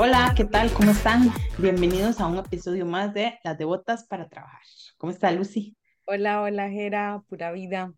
Hola, 0.00 0.32
¿qué 0.36 0.44
tal? 0.44 0.72
¿Cómo 0.72 0.92
están? 0.92 1.32
Bienvenidos 1.58 2.20
a 2.20 2.28
un 2.28 2.38
episodio 2.38 2.86
más 2.86 3.12
de 3.12 3.36
Las 3.42 3.58
Devotas 3.58 4.04
para 4.04 4.28
Trabajar. 4.28 4.62
¿Cómo 4.96 5.10
está 5.10 5.32
Lucy? 5.32 5.76
Hola, 6.06 6.40
hola, 6.40 6.70
Jera, 6.70 7.20
pura 7.28 7.50
vida. 7.50 7.92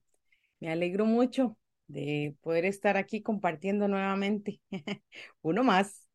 Me 0.60 0.72
alegro 0.72 1.04
mucho 1.04 1.58
de 1.88 2.34
poder 2.40 2.64
estar 2.64 2.96
aquí 2.96 3.20
compartiendo 3.20 3.86
nuevamente. 3.86 4.62
Uno 5.42 5.62
más. 5.62 6.08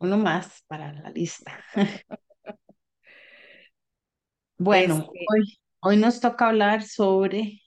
Uno 0.00 0.18
más 0.18 0.64
para 0.66 0.92
la 0.92 1.08
lista. 1.08 1.58
Bueno, 4.58 4.96
Este, 4.96 5.24
hoy, 5.30 5.58
hoy 5.80 5.96
nos 5.96 6.20
toca 6.20 6.48
hablar 6.48 6.82
sobre 6.82 7.62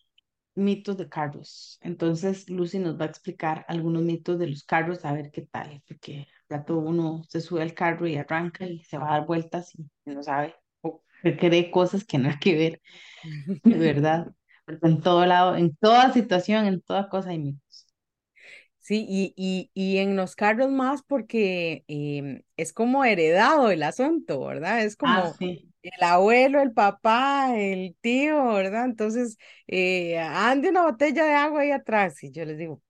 mitos 0.56 0.98
de 0.98 1.10
carros. 1.10 1.78
Entonces, 1.82 2.50
Lucy 2.50 2.80
nos 2.80 3.00
va 3.00 3.06
a 3.06 3.08
explicar 3.10 3.66
algunos 3.68 4.04
mitos 4.04 4.40
de 4.40 4.48
los 4.48 4.64
carros, 4.64 5.06
a 5.06 5.14
ver 5.14 5.32
qué 5.32 5.44
tal, 5.44 5.82
porque 5.88 6.28
rato 6.50 6.78
uno 6.78 7.24
se 7.30 7.42
sube 7.42 7.62
al 7.62 7.74
carro 7.74 8.08
y 8.08 8.18
arranca 8.18 8.66
y 8.66 8.84
se 8.84 8.98
va 8.98 9.10
a 9.10 9.20
dar 9.20 9.28
vueltas 9.28 9.74
y 9.76 9.86
no 10.06 10.24
sabe, 10.24 10.56
o 10.82 11.04
cree 11.40 11.72
cosas 11.72 12.06
que 12.06 12.18
no 12.18 12.30
hay 12.30 12.40
que 12.40 12.56
ver, 12.56 12.82
de 13.70 13.78
verdad. 13.80 14.34
Porque 14.66 14.88
en 14.88 15.02
todo 15.02 15.26
lado, 15.26 15.56
en 15.58 15.76
toda 15.78 16.14
situación, 16.14 16.66
en 16.68 16.82
toda 16.82 17.10
cosa 17.10 17.32
hay 17.32 17.40
mitos. 17.40 17.88
sí, 18.80 19.06
y, 19.08 19.34
y, 19.38 19.72
y 19.74 19.98
en 20.00 20.16
los 20.16 20.36
carros 20.36 20.70
más 20.72 21.02
porque 21.04 21.84
em, 21.88 22.44
es 22.58 22.74
como 22.74 23.04
heredado 23.06 23.72
el 23.72 23.84
asunto, 23.84 24.46
¿verdad? 24.46 24.84
Es 24.84 24.96
Ah, 25.04 25.26
como 25.26 25.38
sí. 25.38 25.72
El 25.90 26.04
abuelo, 26.04 26.62
el 26.62 26.74
papá, 26.74 27.56
el 27.58 27.96
tío, 28.02 28.54
¿verdad? 28.54 28.86
Entonces, 28.86 29.38
eh, 29.68 30.18
ande 30.20 30.70
una 30.70 30.84
botella 30.84 31.26
de 31.26 31.34
agua 31.34 31.62
ahí 31.62 31.72
atrás. 31.72 32.24
Y 32.24 32.32
yo 32.32 32.46
les 32.46 32.58
digo, 32.58 32.82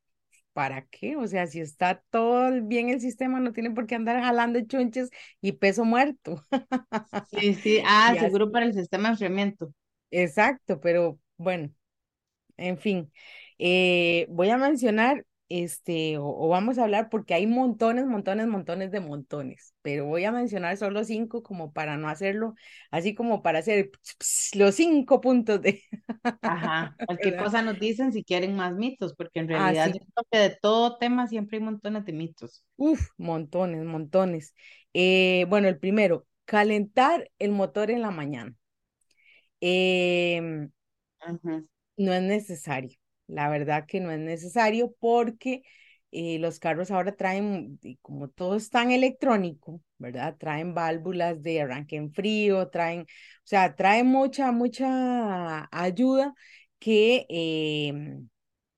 ¿para 0.53 0.83
qué? 0.87 1.17
O 1.17 1.27
sea, 1.27 1.47
si 1.47 1.61
está 1.61 2.03
todo 2.11 2.51
bien 2.63 2.89
el 2.89 3.01
sistema, 3.01 3.39
no 3.41 3.53
tiene 3.53 3.71
por 3.71 3.87
qué 3.87 3.95
andar 3.95 4.21
jalando 4.23 4.59
chunches 4.61 5.09
y 5.41 5.53
peso 5.53 5.85
muerto. 5.85 6.43
Sí, 7.23 7.55
sí. 7.55 7.81
Ah, 7.85 8.15
seguro 8.17 8.51
así, 8.51 8.51
para 8.51 8.65
el 8.65 8.73
sistema 8.73 9.09
de 9.09 9.13
enfriamiento. 9.13 9.73
exacto, 10.11 10.79
pero 10.79 11.19
bueno, 11.37 11.71
en 12.57 12.77
fin, 12.79 13.11
eh, 13.59 14.27
voy 14.29 14.49
a 14.49 14.57
mencionar, 14.57 15.25
este, 15.49 16.17
o, 16.17 16.25
o 16.27 16.49
vamos 16.49 16.77
a 16.77 16.83
hablar 16.83 17.09
porque 17.09 17.33
hay 17.33 17.47
montones, 17.47 18.05
montones, 18.05 18.47
montones 18.47 18.91
de 18.91 18.99
montones, 18.99 19.73
pero 19.81 20.05
voy 20.05 20.25
a 20.25 20.31
mencionar 20.31 20.77
solo 20.77 21.03
cinco 21.03 21.43
como 21.43 21.73
para 21.73 21.97
no 21.97 22.09
hacerlo, 22.09 22.55
así 22.91 23.15
como 23.15 23.43
para 23.43 23.59
hacer 23.59 23.91
los 24.55 24.75
cinco 24.75 25.21
puntos 25.21 25.61
de, 25.61 25.83
Ajá. 26.43 26.99
Cualquier 27.05 27.35
¿verdad? 27.35 27.37
cosa 27.37 27.61
nos 27.61 27.77
dicen 27.79 28.11
si 28.13 28.23
quieren 28.23 28.55
más 28.55 28.73
mitos, 28.75 29.13
porque 29.15 29.39
en 29.39 29.47
realidad 29.49 29.91
yo 29.93 29.93
Así, 29.93 30.05
creo 30.13 30.25
que 30.31 30.37
de 30.39 30.57
todo 30.61 30.97
tema 30.97 31.27
siempre 31.27 31.57
hay 31.57 31.63
montones 31.63 32.05
de 32.05 32.13
mitos. 32.13 32.63
uff, 32.77 33.09
montones, 33.17 33.83
montones. 33.85 34.53
Eh, 34.93 35.45
bueno, 35.49 35.67
el 35.67 35.79
primero, 35.79 36.27
calentar 36.45 37.31
el 37.39 37.51
motor 37.51 37.91
en 37.91 38.01
la 38.01 38.11
mañana. 38.11 38.55
Em, 39.61 40.71
No 41.97 42.13
es 42.13 42.23
necesario, 42.23 42.97
la 43.27 43.49
verdad 43.49 43.85
que 43.87 43.99
no 43.99 44.11
es 44.11 44.19
necesario 44.19 44.93
porque 44.99 45.63
eh, 46.11 46.39
los 46.39 46.59
carros 46.59 46.91
ahora 46.91 47.15
traen, 47.15 47.79
como 48.01 48.29
todo 48.29 48.55
es 48.55 48.69
tan 48.69 48.91
electrónico, 48.91 49.81
¿verdad? 49.97 50.37
Traen 50.37 50.73
válvulas 50.73 51.41
de 51.43 51.61
arranque 51.61 51.97
en 51.97 52.13
frío, 52.13 52.69
traen, 52.69 53.01
o 53.01 53.05
sea, 53.43 53.75
traen 53.75 54.07
mucha, 54.07 54.51
mucha 54.51 55.67
ayuda 55.71 56.33
que 56.79 57.25
eh, 57.29 57.93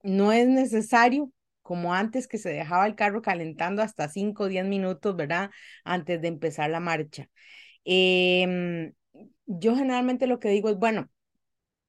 no 0.03 0.31
es 0.31 0.48
necesario, 0.48 1.31
como 1.62 1.94
antes 1.94 2.28
que 2.28 2.38
se 2.38 2.50
dejaba 2.50 2.88
el 2.88 2.95
carro 2.95 3.22
calentando 3.22 3.81
hasta 3.81 4.08
5 4.09 4.44
o 4.45 4.48
10 4.48 4.66
minutos, 4.66 5.16
¿verdad? 5.16 5.52
Antes 5.84 6.22
de 6.22 6.28
empezar 6.30 6.70
la 6.70 6.80
marcha. 6.80 7.30
Em, 7.86 8.94
yo 9.45 9.75
generalmente 9.75 10.28
lo 10.28 10.40
que 10.40 10.50
digo 10.50 10.69
es, 10.69 10.78
bueno, 10.78 11.09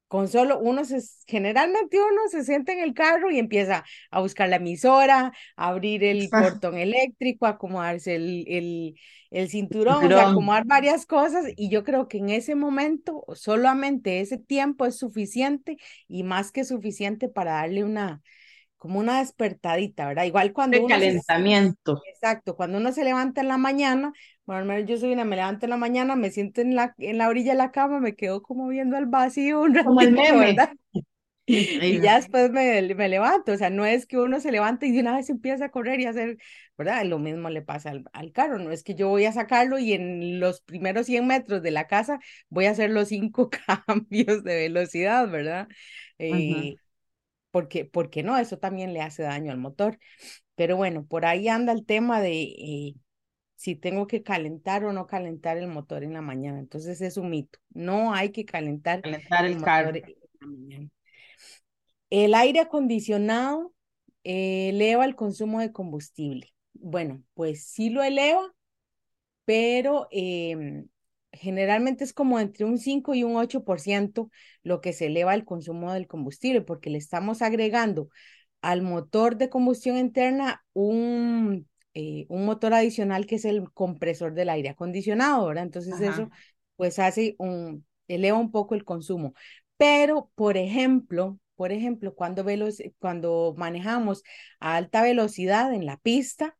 con 0.09 0.29
solo 0.29 0.59
uno 0.59 0.85
se, 0.85 1.01
generalmente 1.27 1.99
uno 2.01 2.23
se 2.31 2.45
sienta 2.45 2.73
en 2.73 2.81
el 2.81 2.95
carro 2.95 3.31
y 3.31 3.39
empieza 3.39 3.85
a 4.11 4.21
buscar 4.21 4.49
la 4.49 4.57
emisora, 4.57 5.33
a 5.57 5.69
abrir 5.69 6.03
el 6.05 6.33
portón 6.37 6.77
eléctrico, 6.79 7.47
a 7.47 7.51
acomodarse 7.51 8.17
el, 8.17 8.45
el, 8.49 8.95
el 9.31 9.49
cinturón, 9.51 10.07
o 10.07 10.13
sea, 10.13 10.25
acomodar 10.25 10.65
varias 10.67 11.07
cosas. 11.07 11.47
Y 11.57 11.71
yo 11.71 11.85
creo 11.85 12.09
que 12.09 12.19
en 12.19 12.31
ese 12.31 12.55
momento, 12.55 13.25
solamente 13.35 14.21
ese 14.21 14.39
tiempo 14.39 14.87
es 14.87 14.97
suficiente 14.99 15.77
y 16.09 16.23
más 16.25 16.53
que 16.53 16.65
suficiente 16.65 17.29
para 17.29 17.53
darle 17.53 17.85
una, 17.85 18.23
como 18.77 18.99
una 19.01 19.21
despertadita, 19.21 20.07
¿verdad? 20.09 20.25
Igual 20.25 20.53
cuando 20.53 20.79
De 20.79 20.85
uno 20.85 21.01
se, 21.03 21.21
calentamiento. 21.21 22.05
exacto, 22.05 22.57
cuando 22.57 22.79
uno 22.79 22.93
se 22.93 23.05
levanta 23.05 23.41
en 23.41 23.49
la 23.49 23.59
mañana, 23.59 24.13
bueno, 24.49 24.63
al 24.63 24.65
menos 24.67 24.89
yo 24.89 24.97
soy 24.97 25.13
una, 25.13 25.27
me 25.27 25.37
levanto 25.37 25.67
en 25.67 25.71
la 25.71 25.77
mañana, 25.77 26.17
me 26.17 26.31
siento 26.31 26.63
en 26.63 26.75
la, 26.75 26.95
en 26.97 27.19
la 27.19 27.29
orilla 27.29 27.53
de 27.53 27.59
la 27.59 27.71
cama, 27.71 28.01
me 28.01 28.15
quedo 28.17 28.41
como 28.43 28.67
viendo 28.69 28.97
al 28.97 29.05
vacío 29.05 29.61
un 29.61 29.75
Como 29.85 30.01
el 30.01 30.13
meme. 30.13 30.39
¿verdad? 30.39 30.73
Y 31.47 32.01
ya 32.01 32.17
después 32.17 32.51
me, 32.51 32.95
me 32.95 33.09
levanto, 33.09 33.53
o 33.53 33.57
sea, 33.57 33.71
no 33.71 33.85
es 33.87 34.07
que 34.07 34.19
uno 34.19 34.41
se 34.41 34.53
levante 34.53 34.87
y 34.87 34.93
de 34.93 35.01
una 35.01 35.17
vez 35.17 35.29
empieza 35.31 35.67
a 35.67 35.71
correr 35.71 36.01
y 36.01 36.07
a 36.07 36.11
hacer, 36.11 36.39
¿verdad? 36.79 37.05
Lo 37.05 37.19
mismo 37.19 37.49
le 37.51 37.63
pasa 37.63 37.91
al, 37.91 38.05
al 38.13 38.33
carro, 38.33 38.59
no 38.59 38.71
es 38.71 38.83
que 38.83 38.95
yo 38.95 39.09
voy 39.09 39.25
a 39.27 39.33
sacarlo 39.33 39.79
y 39.79 39.93
en 39.95 40.41
los 40.41 40.61
primeros 40.63 41.07
100 41.07 41.27
metros 41.27 41.63
de 41.63 41.71
la 41.71 41.87
casa 41.87 42.21
voy 42.51 42.67
a 42.67 42.71
hacer 42.73 42.91
los 42.91 43.09
cinco 43.09 43.51
cambios 43.87 44.45
de 44.45 44.57
velocidad, 44.57 45.29
¿verdad? 45.31 45.69
Eh, 46.19 46.77
porque, 47.51 47.85
porque 47.85 48.23
no, 48.23 48.39
eso 48.39 48.59
también 48.59 48.93
le 48.93 49.03
hace 49.03 49.23
daño 49.23 49.53
al 49.53 49.59
motor. 49.59 49.99
Pero 50.55 50.77
bueno, 50.77 51.07
por 51.07 51.25
ahí 51.27 51.49
anda 51.49 51.73
el 51.73 51.87
tema 51.87 52.21
de 52.21 52.43
eh, 52.43 52.95
si 53.59 53.75
tengo 53.75 54.07
que 54.07 54.23
calentar 54.23 54.85
o 54.85 54.93
no 54.93 55.09
calentar 55.09 55.59
el 55.59 55.67
motor 55.67 56.05
en 56.05 56.13
la 56.13 56.23
mañana. 56.23 56.61
Entonces 56.61 57.01
es 57.01 57.17
un 57.17 57.31
mito. 57.31 57.59
No 57.71 58.15
hay 58.15 58.31
que 58.31 58.45
calentar 58.45 59.03
Calentar 59.03 59.45
el 59.47 59.55
el 59.55 59.63
carro. 59.63 59.93
motor 59.93 60.09
en 60.09 60.17
la 60.41 60.47
mañana. 60.47 60.89
El 62.09 62.35
aire 62.35 62.61
acondicionado 62.61 63.75
eh, 64.23 64.69
eleva 64.69 65.05
el 65.05 65.17
consumo 65.17 65.59
de 65.59 65.73
combustible. 65.73 66.55
Bueno, 66.73 67.25
pues 67.35 67.65
sí 67.65 67.91
lo 67.91 68.05
eleva, 68.05 68.55
pero 69.45 70.07
em, 70.13 70.87
generalmente 71.33 72.05
es 72.05 72.13
como 72.13 72.39
entre 72.39 72.65
un 72.65 72.79
5 72.79 73.17
y 73.17 73.25
un 73.25 73.35
8% 73.35 74.31
lo 74.63 74.81
que 74.81 74.93
se 74.93 75.07
eleva 75.07 75.35
el 75.35 75.45
consumo 75.45 75.93
del 75.93 76.07
combustible, 76.07 76.61
porque 76.61 76.91
le 76.91 76.99
estamos 76.99 77.43
agregando 77.43 78.09
al 78.63 78.83
motor 78.83 79.37
de 79.37 79.51
combustión 79.51 79.97
interna 79.97 80.65
un, 80.75 81.69
eh, 82.01 82.27
un 82.29 82.45
motor 82.45 82.75
adicional 82.75 83.27
que 83.27 83.35
es 83.35 83.45
el 83.45 83.73
compresor 83.73 84.33
del 84.33 84.51
aire 84.51 84.69
acondicionado, 84.69 85.49
¿verdad? 85.49 85.65
Entonces 85.65 86.01
eso 86.01 86.31
pues 86.77 87.01
hace 87.01 87.35
un, 87.39 87.85
eleva 88.07 88.39
un 88.39 88.53
poco 88.53 88.77
el 88.77 88.85
consumo. 88.85 89.35
Pero, 89.77 90.31
por 90.37 90.57
ejemplo, 90.57 91.41
por 91.57 91.73
ejemplo, 91.73 92.15
cuando, 92.15 92.45
cuando 93.01 93.53
manejamos 93.59 94.23
a 94.61 94.77
alta 94.77 95.03
velocidad 95.03 95.75
en 95.75 95.87
la 95.87 95.97
pista, 95.97 96.57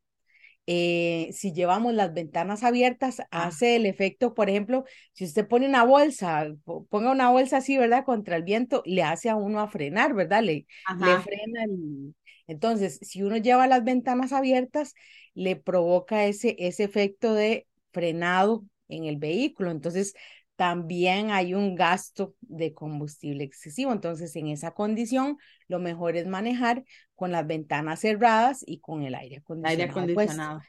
eh, 0.67 1.29
si 1.31 1.53
llevamos 1.53 1.93
las 1.93 2.13
ventanas 2.13 2.65
abiertas, 2.65 3.21
Ah, 3.31 3.47
hace 3.47 3.77
el 3.77 3.85
efecto, 3.85 4.33
por 4.33 4.49
ejemplo, 4.49 4.83
si 5.13 5.23
usted 5.23 5.47
pone 5.47 5.67
una 5.67 5.83
bolsa, 5.83 6.47
ponga 6.89 7.11
una 7.11 7.31
bolsa 7.31 7.57
así, 7.57 7.77
¿verdad? 7.77 8.03
Contra 8.03 8.35
el 8.35 8.43
viento, 8.43 8.83
le 8.85 9.03
hace 9.03 9.29
a 9.29 9.37
uno 9.37 9.61
a 9.61 9.69
frenar, 9.69 10.13
¿verdad? 10.13 10.43
Le, 10.43 10.67
le 10.99 11.17
frena 11.19 11.63
el... 11.63 12.13
Entonces, 12.49 12.97
si 13.01 13.21
uno 13.21 13.37
lleva 13.37 13.67
las 13.67 13.83
ventanas 13.83 14.33
abiertas, 14.33 14.95
le 15.35 15.55
provoca 15.55 16.25
ese, 16.25 16.55
ese 16.57 16.83
efecto 16.83 17.33
de 17.33 17.67
frenado 17.91 18.65
en 18.87 19.05
el 19.05 19.17
vehículo. 19.17 19.69
Entonces, 19.69 20.15
también 20.55 21.29
hay 21.29 21.53
un 21.53 21.75
gasto 21.75 22.33
de 22.41 22.73
combustible 22.73 23.43
excesivo. 23.43 23.93
Entonces, 23.93 24.35
en 24.35 24.47
esa 24.47 24.71
condición, 24.71 25.37
lo 25.67 25.79
mejor 25.79 26.17
es 26.17 26.25
manejar 26.25 26.83
con 27.15 27.31
las 27.31 27.45
ventanas 27.45 27.99
cerradas 27.99 28.63
y 28.65 28.79
con 28.79 29.03
el 29.03 29.13
aire 29.13 29.43
Aire 29.63 29.83
acondicionado 29.83 30.13
puesto, 30.13 30.33
acondicionado. 30.33 30.61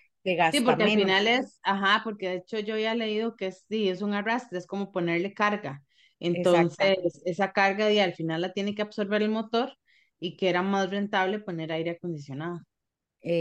Sí, 0.53 0.61
porque 0.61 0.83
al 0.83 0.91
final 0.91 1.25
menos. 1.25 1.47
es, 1.47 1.61
ajá, 1.63 2.03
porque 2.05 2.29
de 2.29 2.35
hecho 2.37 2.59
yo 2.59 2.77
ya 2.77 2.93
he 2.93 2.97
leído 2.97 3.37
que 3.37 3.47
es, 3.47 3.65
sí, 3.71 3.89
es 3.89 4.03
un 4.03 4.13
arrastre, 4.13 4.59
es 4.59 4.67
como 4.67 4.93
ponerle 4.93 5.33
carga. 5.33 5.83
Entonces, 6.19 7.23
esa 7.25 7.53
carga 7.53 7.91
y 7.91 7.99
al 7.99 8.13
final 8.13 8.43
la 8.43 8.53
tiene 8.53 8.75
que 8.75 8.83
absorber 8.83 9.23
el 9.23 9.31
motor 9.31 9.73
y 10.21 10.37
que 10.37 10.49
era 10.51 10.63
más 10.63 10.91
rentable 10.91 11.41
poner 11.41 11.73
aire 11.73 11.93
acondicionado. 11.93 12.61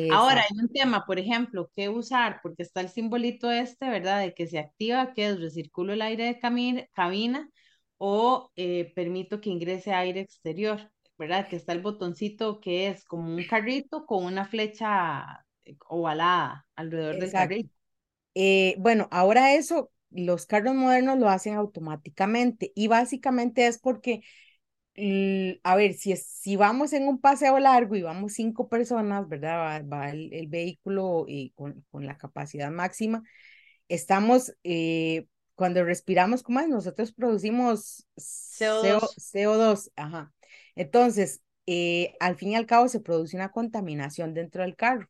Ahora, 0.08 0.42
hay 0.42 0.58
un 0.60 0.70
tema, 0.70 1.06
por 1.06 1.20
ejemplo, 1.20 1.70
¿qué 1.76 1.88
usar? 1.90 2.40
Porque 2.42 2.64
está 2.64 2.82
el 2.82 2.90
simbolito 2.90 3.52
este, 3.52 3.90
¿verdad? 3.90 4.22
De 4.22 4.34
que 4.34 4.48
se 4.48 4.58
activa, 4.60 5.14
que 5.14 5.28
es 5.28 5.40
recirculo 5.40 5.94
el 5.94 6.02
aire 6.02 6.26
de 6.26 6.40
cabina 6.94 7.50
o 7.98 8.52
eh, 8.56 8.92
permito 8.96 9.40
que 9.42 9.50
ingrese 9.52 9.94
aire 9.94 10.22
exterior, 10.22 10.92
¿verdad? 11.18 11.48
Que 11.48 11.58
está 11.58 11.74
el 11.74 11.82
botoncito 11.82 12.60
que 12.60 12.88
es 12.88 13.04
como 13.06 13.34
un 13.36 13.44
carrito 13.46 14.06
con 14.08 14.26
una 14.26 14.46
flecha 14.46 15.46
eh, 15.66 15.78
ovalada 15.88 16.66
alrededor 16.76 17.20
del 17.20 17.22
Exacto. 17.26 17.36
carrito. 17.36 17.70
Eh, 18.36 18.76
bueno, 18.80 19.08
ahora 19.12 19.54
eso, 19.56 19.92
los 20.12 20.46
carros 20.46 20.76
modernos 20.76 21.20
lo 21.20 21.30
hacen 21.30 21.56
automáticamente 21.56 22.72
y 22.76 22.88
básicamente 22.88 23.68
es 23.68 23.80
porque 23.80 24.22
a 25.64 25.76
ver, 25.76 25.94
si, 25.94 26.12
es, 26.12 26.26
si 26.26 26.56
vamos 26.56 26.94
en 26.94 27.08
un 27.08 27.20
paseo 27.20 27.58
largo 27.60 27.96
y 27.96 28.02
vamos 28.02 28.34
cinco 28.34 28.68
personas, 28.70 29.28
¿verdad? 29.28 29.84
Va, 29.86 30.10
el, 30.10 30.48
vehículo 30.48 31.26
y 31.28 31.52
con, 31.52 31.86
con, 31.92 32.06
la 32.06 32.18
capacidad 32.18 32.72
máxima. 32.72 33.24
Estamos, 33.88 34.54
eh, 34.64 35.28
cuando 35.56 35.84
respiramos, 35.84 36.44
¿cómo 36.44 36.60
es? 36.60 36.68
Nosotros 36.68 37.12
producimos 37.12 38.08
CO2. 38.18 39.02
CO2 39.18 39.92
ajá. 39.96 40.34
Entonces, 40.76 41.42
eh, 41.66 42.16
al 42.20 42.36
fin 42.36 42.50
y 42.50 42.56
al 42.56 42.66
cabo 42.66 42.88
se 42.88 43.00
produce 43.00 43.36
una 43.36 43.52
contaminación 43.52 44.34
dentro 44.34 44.64
del 44.64 44.76
carro. 44.76 45.10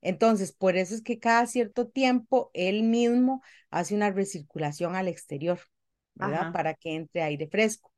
Entonces, 0.00 0.52
por 0.52 0.76
eso 0.76 0.94
es 0.94 1.02
que 1.02 1.18
cada 1.18 1.46
cierto 1.46 1.88
tiempo 1.88 2.50
él 2.54 2.84
mismo 2.84 3.42
hace 3.70 3.94
una 3.94 4.10
recirculación 4.10 4.94
al 4.94 5.08
exterior, 5.08 5.58
¿verdad? 6.14 6.52
Para 6.52 6.74
que 6.74 6.94
entre 6.94 7.22
aire 7.22 7.48
fresco. 7.48 7.90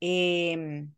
Em, 0.00 0.92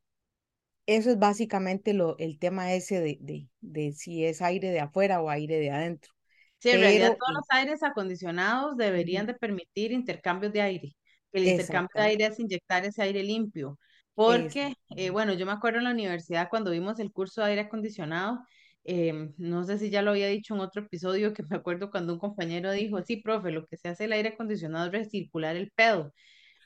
eso 0.86 1.10
es 1.10 1.18
básicamente 1.18 1.94
lo, 1.94 2.16
el 2.18 2.38
tema 2.38 2.72
ese 2.72 3.00
de, 3.00 3.18
de, 3.20 3.48
de, 3.60 3.92
si 3.92 4.24
es 4.24 4.42
aire 4.42 4.70
de 4.70 4.80
afuera 4.80 5.20
o 5.20 5.30
aire 5.30 5.58
de 5.58 5.70
adentro. 5.70 6.12
Sí, 6.58 6.70
en 6.70 6.80
realidad 6.80 7.16
todos 7.18 7.34
los 7.34 7.44
aires 7.50 7.82
acondicionados 7.82 8.76
deberían 8.76 9.26
de 9.26 9.34
permitir 9.34 9.92
intercambios 9.92 10.52
de 10.52 10.62
aire. 10.62 10.96
El 11.32 11.44
intercambio 11.46 11.90
de 11.94 12.00
aire 12.02 12.26
es 12.26 12.40
inyectar 12.40 12.84
ese 12.84 13.02
aire 13.02 13.22
limpio. 13.22 13.78
Porque, 14.14 14.74
eh, 14.96 15.10
bueno, 15.10 15.34
yo 15.34 15.44
me 15.44 15.52
acuerdo 15.52 15.78
en 15.78 15.84
la 15.84 15.90
universidad 15.90 16.48
cuando 16.48 16.70
vimos 16.70 16.98
el 17.00 17.12
curso 17.12 17.42
de 17.42 17.48
aire 17.50 17.60
acondicionado, 17.62 18.40
em, 18.84 19.34
no 19.36 19.64
sé 19.64 19.78
si 19.78 19.90
ya 19.90 20.00
lo 20.00 20.12
había 20.12 20.28
dicho 20.28 20.54
en 20.54 20.60
otro 20.60 20.82
episodio, 20.82 21.34
que 21.34 21.42
me 21.50 21.56
acuerdo 21.56 21.90
cuando 21.90 22.14
un 22.14 22.18
compañero 22.18 22.72
dijo, 22.72 23.02
sí, 23.02 23.16
profe, 23.18 23.50
lo 23.50 23.66
que 23.66 23.76
se 23.76 23.88
hace 23.88 24.04
el 24.04 24.12
aire 24.12 24.30
acondicionado 24.30 24.86
es 24.86 24.92
recircular 24.92 25.54
el 25.56 25.70
pedo, 25.72 26.14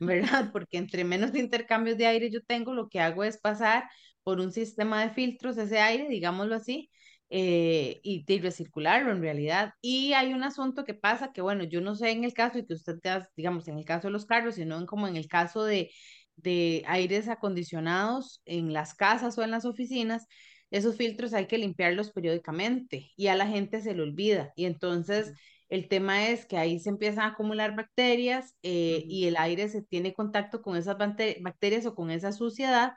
¿verdad? 0.00 0.50
Porque 0.52 0.78
entre 0.78 1.04
menos 1.04 1.34
intercambios 1.34 1.98
de 1.98 2.06
aire 2.06 2.30
yo 2.30 2.42
tengo, 2.42 2.74
lo 2.74 2.88
que 2.88 3.00
hago 3.00 3.24
es 3.24 3.38
pasar 3.38 3.84
por 4.22 4.40
un 4.40 4.52
sistema 4.52 5.02
de 5.02 5.10
filtros 5.10 5.56
ese 5.58 5.78
aire, 5.80 6.08
digámoslo 6.08 6.56
así, 6.56 6.90
eh, 7.30 8.00
y, 8.02 8.24
y, 8.26 8.40
recircularlo 8.40 9.12
en 9.12 9.20
realidad. 9.22 9.72
Y 9.80 10.14
hay 10.14 10.34
un 10.34 10.42
asunto 10.42 10.84
que 10.84 10.94
pasa 10.94 11.32
que, 11.32 11.42
bueno, 11.42 11.64
yo 11.64 11.80
no 11.80 11.94
sé 11.94 12.10
en 12.10 12.24
el 12.24 12.34
caso 12.34 12.58
de 12.58 12.66
que 12.66 12.74
usted, 12.74 12.98
digamos, 13.36 13.68
en 13.68 13.78
el 13.78 13.84
caso 13.84 14.08
de 14.08 14.12
los 14.12 14.26
carros, 14.26 14.56
sino 14.56 14.76
en, 14.78 14.86
como 14.86 15.06
en 15.06 15.16
el 15.16 15.28
caso 15.28 15.64
de 15.64 15.90
de 16.42 16.82
aires 16.86 17.28
acondicionados 17.28 18.42
en 18.44 18.72
las 18.72 18.94
casas 18.94 19.36
o 19.38 19.42
en 19.42 19.50
las 19.50 19.64
oficinas, 19.64 20.26
esos 20.70 20.96
filtros 20.96 21.34
hay 21.34 21.46
que 21.46 21.58
limpiarlos 21.58 22.12
periódicamente 22.12 23.10
y 23.16 23.26
a 23.26 23.34
la 23.34 23.46
gente 23.46 23.80
se 23.80 23.94
le 23.94 24.02
olvida. 24.02 24.52
Y 24.56 24.66
entonces 24.66 25.32
el 25.70 25.88
tema 25.88 26.28
es 26.28 26.46
que 26.46 26.58
ahí 26.58 26.78
se 26.80 26.90
empiezan 26.90 27.24
a 27.24 27.28
acumular 27.28 27.76
bacterias 27.76 28.56
eh, 28.62 29.04
y 29.06 29.26
el 29.26 29.36
aire 29.36 29.68
se 29.68 29.82
tiene 29.82 30.12
contacto 30.14 30.62
con 30.62 30.76
esas 30.76 30.96
bacterias 30.98 31.86
o 31.86 31.94
con 31.94 32.10
esa 32.10 32.32
suciedad 32.32 32.94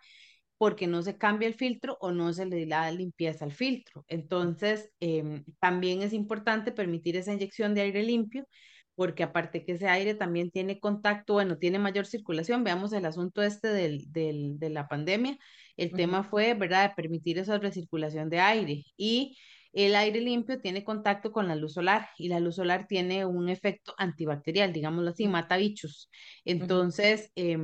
porque 0.57 0.87
no 0.87 1.01
se 1.03 1.17
cambia 1.17 1.47
el 1.47 1.55
filtro 1.55 1.97
o 2.01 2.11
no 2.11 2.33
se 2.33 2.45
le 2.45 2.65
da 2.65 2.89
limpieza 2.91 3.45
al 3.45 3.51
filtro. 3.51 4.05
Entonces, 4.07 4.91
em, 4.99 5.43
también 5.59 6.01
es 6.01 6.13
importante 6.13 6.71
permitir 6.71 7.15
esa 7.17 7.33
inyección 7.33 7.73
de 7.75 7.81
aire 7.81 8.03
limpio 8.03 8.47
porque 8.95 9.23
aparte 9.23 9.65
que 9.65 9.73
ese 9.73 9.87
aire 9.87 10.15
también 10.15 10.51
tiene 10.51 10.79
contacto, 10.79 11.33
bueno, 11.33 11.57
tiene 11.57 11.79
mayor 11.79 12.05
circulación, 12.05 12.63
veamos 12.63 12.93
el 12.93 13.05
asunto 13.05 13.41
este 13.41 13.69
del, 13.69 14.11
del, 14.11 14.59
de 14.59 14.69
la 14.69 14.87
pandemia, 14.87 15.37
el 15.77 15.91
tema 15.91 16.23
fue, 16.23 16.53
¿verdad?, 16.53 16.89
de 16.89 16.95
permitir 16.95 17.39
esa 17.39 17.57
recirculación 17.57 18.29
de 18.29 18.39
aire 18.39 18.83
y 18.95 19.35
el 19.73 19.95
aire 19.95 20.21
limpio 20.21 20.61
tiene 20.61 20.83
contacto 20.83 21.31
con 21.31 21.47
la 21.47 21.55
luz 21.55 21.73
solar 21.73 22.09
y 22.17 22.29
la 22.29 22.39
luz 22.39 22.55
solar 22.55 22.87
tiene 22.87 23.25
un 23.25 23.49
efecto 23.49 23.93
antibacterial, 23.97 24.71
digámoslo 24.71 25.09
así, 25.09 25.27
mata 25.27 25.57
bichos. 25.57 26.09
Entonces, 26.45 27.31
eh, 27.35 27.57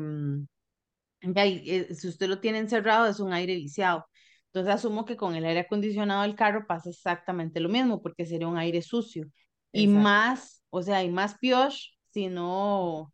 si 1.21 2.07
usted 2.07 2.27
lo 2.27 2.39
tiene 2.39 2.59
encerrado, 2.59 3.07
es 3.07 3.19
un 3.19 3.33
aire 3.33 3.55
viciado. 3.55 4.05
Entonces 4.47 4.73
asumo 4.73 5.05
que 5.05 5.15
con 5.15 5.35
el 5.35 5.45
aire 5.45 5.61
acondicionado 5.61 6.23
del 6.23 6.35
carro 6.35 6.65
pasa 6.67 6.89
exactamente 6.89 7.59
lo 7.59 7.69
mismo, 7.69 8.01
porque 8.01 8.25
sería 8.25 8.47
un 8.47 8.57
aire 8.57 8.81
sucio. 8.81 9.25
Y 9.71 9.87
más 9.87 10.59
o 10.69 10.81
sea, 10.81 10.97
hay 10.97 11.09
más 11.09 11.37
pioche 11.39 11.89
si 12.11 12.27
no, 12.27 13.13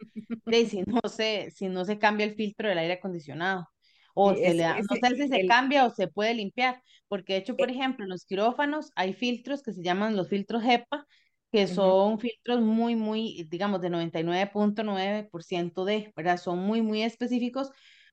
si 0.49 0.83
no 0.83 0.99
se, 1.09 1.51
si 1.51 1.67
no 1.69 1.85
se 1.85 1.99
cambia 1.99 2.25
el 2.25 2.35
filtro 2.35 2.69
del 2.69 2.77
aire 2.79 2.93
acondicionado. 2.93 3.67
O 4.17 4.33
se 4.33 4.53
le 4.53 4.63
da, 4.63 4.77
no 4.79 4.95
sé 4.95 5.15
si 5.17 5.27
se 5.27 5.45
cambia 5.45 5.85
o 5.85 5.89
se 5.89 6.07
puede 6.07 6.33
limpiar, 6.33 6.81
porque 7.09 7.33
de 7.33 7.39
hecho, 7.39 7.57
por 7.57 7.69
eh 7.69 7.73
ejemplo, 7.73 8.05
en 8.05 8.09
los 8.09 8.25
quirófanos 8.25 8.91
hay 8.95 9.13
filtros 9.13 9.61
que 9.61 9.73
se 9.73 9.83
llaman 9.83 10.15
los 10.15 10.29
filtros 10.29 10.63
HEPA, 10.63 11.05
que 11.51 11.67
son 11.67 12.19
filtros 12.19 12.61
muy, 12.61 12.95
muy, 12.95 13.47
digamos, 13.49 13.81
de 13.81 13.89
99.9% 13.89 15.85
de, 15.85 16.13
¿verdad? 16.15 16.37
Son 16.37 16.59
muy, 16.59 16.81
muy 16.81 17.03
específicos, 17.03 17.71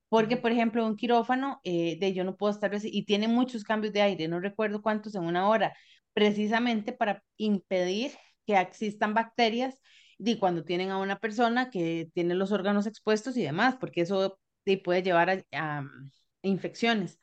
porque, 0.09 0.37
por 0.37 0.51
ejemplo, 0.51 0.85
un 0.85 0.95
quirófano, 0.97 1.59
eh, 1.63 1.97
de 1.99 2.13
yo 2.13 2.23
no 2.23 2.35
puedo 2.37 2.53
estar, 2.53 2.71
y 2.83 3.05
tiene 3.05 3.27
muchos 3.27 3.63
cambios 3.63 3.93
de 3.93 4.01
aire, 4.01 4.27
no 4.27 4.39
recuerdo 4.39 4.81
cuántos 4.81 5.15
en 5.15 5.23
una 5.23 5.47
hora, 5.49 5.73
precisamente 6.13 6.93
para 6.93 7.23
impedir 7.37 8.11
que 8.45 8.55
existan 8.57 9.13
bacterias 9.13 9.79
y 10.19 10.37
cuando 10.37 10.63
tienen 10.63 10.91
a 10.91 10.97
una 10.99 11.17
persona 11.17 11.69
que 11.69 12.09
tiene 12.13 12.35
los 12.35 12.51
órganos 12.51 12.87
expuestos 12.87 13.35
y 13.37 13.43
demás, 13.43 13.77
porque 13.79 14.01
eso 14.01 14.39
puede 14.83 15.03
llevar 15.03 15.45
a, 15.51 15.81
mm, 15.81 16.11
infecciones. 16.43 17.19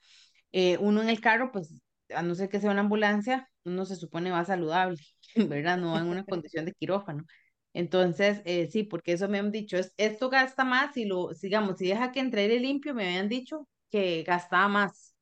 Eh, 0.52 0.78
uno 0.78 1.02
en 1.02 1.08
el 1.08 1.20
carro, 1.20 1.52
pues, 1.52 1.80
a 2.14 2.22
no 2.22 2.34
ser 2.34 2.48
que 2.48 2.60
sea 2.60 2.70
una 2.70 2.80
ambulancia, 2.80 3.48
uno 3.64 3.84
se 3.84 3.96
supone 3.96 4.30
va 4.30 4.44
saludable, 4.44 4.98
¿verdad? 5.54 5.78
No 5.78 5.98
en 5.98 6.06
una 6.06 6.24
condición 6.24 6.64
de 6.64 6.74
quirófano. 6.74 7.24
Entonces, 7.72 8.42
eh, 8.44 8.68
sí, 8.70 8.82
porque 8.82 9.12
eso 9.12 9.28
me 9.28 9.38
han 9.38 9.52
dicho, 9.52 9.76
es, 9.76 9.94
esto 9.96 10.28
gasta 10.28 10.64
más 10.64 10.96
y 10.96 11.04
lo, 11.04 11.34
sigamos, 11.34 11.78
si 11.78 11.86
deja 11.88 12.10
que 12.12 12.20
entre 12.20 12.42
aire 12.42 12.58
limpio, 12.58 12.94
me 12.94 13.06
habían 13.06 13.28
dicho 13.28 13.68
que 13.90 14.24
gastaba 14.24 14.68
más. 14.68 15.14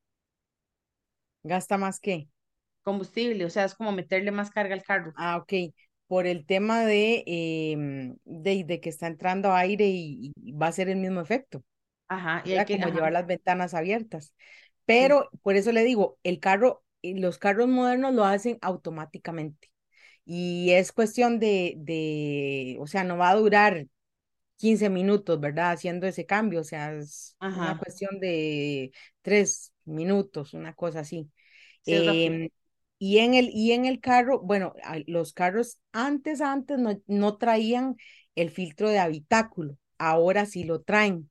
¿Gasta 1.43 1.77
más 1.77 1.99
qué? 1.99 2.27
Combustible, 2.81 3.45
o 3.45 3.49
sea, 3.49 3.65
es 3.65 3.75
como 3.75 3.91
meterle 3.91 4.31
más 4.31 4.49
carga 4.49 4.73
al 4.73 4.83
carro. 4.83 5.13
Ah, 5.15 5.37
ok 5.37 5.73
por 6.09 6.25
el 6.25 6.47
tema 6.47 6.85
de, 6.85 7.23
em, 7.27 8.17
de, 8.25 8.63
de, 8.63 8.79
que 8.81 8.89
está 8.89 9.05
entrando 9.05 9.53
aire 9.53 9.85
y, 9.87 10.33
va 10.59 10.65
a 10.67 10.71
ser 10.71 10.89
el 10.89 10.97
mismo 10.97 11.21
efecto. 11.21 11.63
Ajá, 12.09 12.41
y 12.45 12.53
hay 12.53 12.63
que 12.63 12.69
como 12.69 12.89
llevar 12.89 13.13
las 13.13 13.27
ventanas 13.27 13.73
abiertas. 13.75 14.33
Pero 14.85 15.29
por 15.43 15.55
eso 15.55 15.71
le 15.71 15.83
digo, 15.83 16.19
el 16.23 16.39
carro, 16.39 16.83
eh, 17.03 17.15
los 17.19 17.37
carros 17.37 17.67
modernos 17.67 18.13
lo 18.15 18.25
hacen 18.25 18.57
automáticamente. 18.61 19.69
Y 20.25 20.71
es 20.73 20.91
cuestión 20.93 21.39
de, 21.39 21.75
de, 21.79 22.77
o 22.79 22.87
sea, 22.87 23.03
no 23.03 23.17
va 23.17 23.31
a 23.31 23.35
durar 23.35 23.87
15 24.57 24.89
minutos, 24.89 25.39
¿verdad? 25.39 25.71
Haciendo 25.73 26.07
ese 26.07 26.25
cambio, 26.25 26.61
o 26.61 26.63
sea, 26.63 26.93
es 26.95 27.37
una 27.53 27.77
cuestión 27.77 28.19
de 28.19 28.91
tres 29.21 29.73
minutos, 29.85 30.53
una 30.53 30.73
cosa 30.75 31.01
así. 31.01 31.31
Sí, 31.83 32.39
y 32.99 33.19
en 33.19 33.33
el, 33.33 33.49
y 33.53 33.71
en 33.71 33.85
el 33.85 33.99
carro, 34.01 34.39
bueno, 34.41 34.73
los 35.07 35.33
carros 35.33 35.79
antes, 35.91 36.41
antes 36.41 36.77
no, 36.79 37.01
no 37.07 37.37
traían 37.37 37.95
el 38.35 38.51
filtro 38.51 38.89
de 38.89 38.99
habitáculo, 38.99 39.77
ahora 39.97 40.45
sí 40.45 40.63
lo 40.63 40.81
traen. 40.81 41.29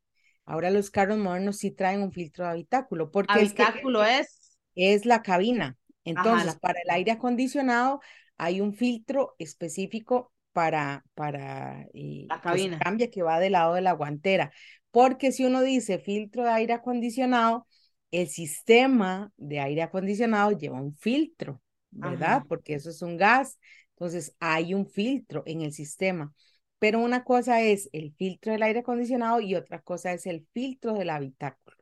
Ahora 0.49 0.71
los 0.71 0.91
carros 0.91 1.19
modernos 1.19 1.59
sí 1.59 1.71
traen 1.71 2.01
un 2.01 2.11
filtro 2.11 2.45
de 2.45 2.53
habitáculo. 2.53 3.11
Porque 3.11 3.35
habitáculo 3.35 4.03
es, 4.03 4.57
es? 4.75 5.05
la 5.05 5.23
cabina. 5.23 5.77
Entonces, 6.05 6.57
para 6.57 6.81
el 6.81 6.89
aire 6.89 7.13
acondicionado 7.13 8.01
hay 8.39 8.63
un 8.63 8.73
filtro 8.73 9.35
específico 9.39 10.33
para, 10.55 11.05
para 11.15 11.83
eh, 11.93 12.25
la 12.31 12.41
cabina. 12.41 12.79
que 12.79 12.85
cambia, 12.85 13.11
que 13.11 13.23
va 13.23 13.39
del 13.41 13.53
lado 13.53 13.75
de 13.75 13.83
la 13.83 13.93
guantera. 13.93 14.51
Porque 14.91 15.33
si 15.33 15.45
uno 15.45 15.61
dice 15.61 15.99
filtro 15.99 16.45
de 16.45 16.51
aire 16.51 16.73
acondicionado, 16.73 17.67
el 18.11 18.29
sistema 18.29 19.31
de 19.37 19.61
aire 19.61 19.83
acondicionado 19.83 20.53
lleva 20.53 20.81
un 20.81 20.97
filtro, 20.97 21.61
¿verdad? 21.91 22.43
Porque 22.49 22.73
eso 22.73 22.89
es 22.89 23.03
un 23.03 23.19
gas. 23.19 23.59
Entonces, 23.91 24.35
hay 24.41 24.73
un 24.73 24.87
filtro 24.87 25.43
en 25.45 25.61
el 25.61 25.75
sistema. 25.75 26.33
Pero 26.79 27.01
una 27.01 27.25
cosa 27.25 27.61
es 27.63 27.89
el 27.93 28.13
filtro 28.15 28.53
del 28.53 28.63
aire 28.63 28.81
acondicionado 28.81 29.41
y 29.41 29.55
otra 29.55 29.81
cosa 29.81 30.13
es 30.13 30.27
el 30.27 30.47
filtro 30.53 30.95
del 30.95 31.11
habitáculo, 31.11 31.77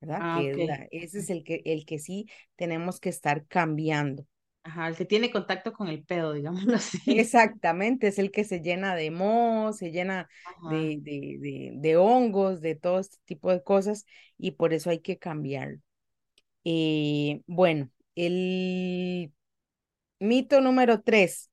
¿verdad? 0.00 0.18
Ah, 0.20 0.40
ese 0.90 1.18
es 1.18 1.30
el 1.30 1.44
que, 1.44 1.62
el 1.64 1.84
que 1.84 1.98
sí 1.98 2.26
tenemos 2.56 3.00
que 3.00 3.10
estar 3.10 3.46
cambiando. 3.46 4.24
Ajá, 4.62 4.88
el 4.88 4.96
que 4.96 5.04
tiene 5.04 5.30
contacto 5.30 5.72
con 5.72 5.88
el 5.88 6.04
pedo, 6.04 6.32
digámoslo 6.34 6.76
así. 6.76 7.18
Exactamente, 7.18 8.08
es 8.08 8.18
el 8.18 8.30
que 8.30 8.44
se 8.44 8.60
llena 8.60 8.94
de 8.94 9.10
moho, 9.10 9.72
se 9.72 9.90
llena 9.90 10.28
de, 10.70 10.98
de, 11.00 11.72
de, 11.74 11.96
hongos, 11.96 12.60
de 12.60 12.74
todo 12.74 13.00
este 13.00 13.16
tipo 13.24 13.50
de 13.50 13.62
cosas, 13.62 14.06
y 14.38 14.52
por 14.52 14.72
eso 14.72 14.90
hay 14.90 15.00
que 15.00 15.18
cambiarlo. 15.18 15.78
Eh, 16.64 17.42
bueno, 17.46 17.90
el 18.14 19.32
mito 20.18 20.60
número 20.60 21.00
tres, 21.00 21.49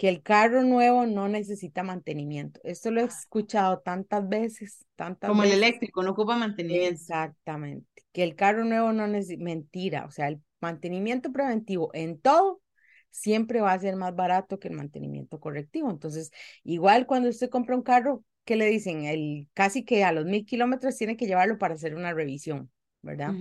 que 0.00 0.08
el 0.08 0.22
carro 0.22 0.62
nuevo 0.62 1.04
no 1.04 1.28
necesita 1.28 1.82
mantenimiento. 1.82 2.58
Esto 2.64 2.90
lo 2.90 3.02
he 3.02 3.04
escuchado 3.04 3.80
tantas 3.80 4.26
veces, 4.26 4.86
tantas 4.96 5.28
Como 5.28 5.42
el 5.42 5.52
eléctrico, 5.52 6.02
no 6.02 6.12
ocupa 6.12 6.38
mantenimiento. 6.38 6.94
Exactamente, 6.94 7.86
que 8.10 8.22
el 8.22 8.34
carro 8.34 8.64
nuevo 8.64 8.94
no 8.94 9.06
necesita, 9.06 9.44
mentira, 9.44 10.06
o 10.06 10.10
sea, 10.10 10.28
el 10.28 10.40
mantenimiento 10.58 11.30
preventivo 11.32 11.90
en 11.92 12.18
todo 12.18 12.62
siempre 13.10 13.60
va 13.60 13.74
a 13.74 13.78
ser 13.78 13.96
más 13.96 14.16
barato 14.16 14.58
que 14.58 14.68
el 14.68 14.74
mantenimiento 14.74 15.38
correctivo. 15.38 15.90
Entonces, 15.90 16.30
igual 16.64 17.04
cuando 17.06 17.28
usted 17.28 17.50
compra 17.50 17.76
un 17.76 17.82
carro, 17.82 18.24
¿qué 18.46 18.56
le 18.56 18.64
dicen? 18.68 19.04
El, 19.04 19.48
casi 19.52 19.84
que 19.84 20.02
a 20.04 20.12
los 20.12 20.24
mil 20.24 20.46
kilómetros 20.46 20.96
tiene 20.96 21.18
que 21.18 21.26
llevarlo 21.26 21.58
para 21.58 21.74
hacer 21.74 21.94
una 21.94 22.14
revisión. 22.14 22.70
¿verdad? 23.02 23.34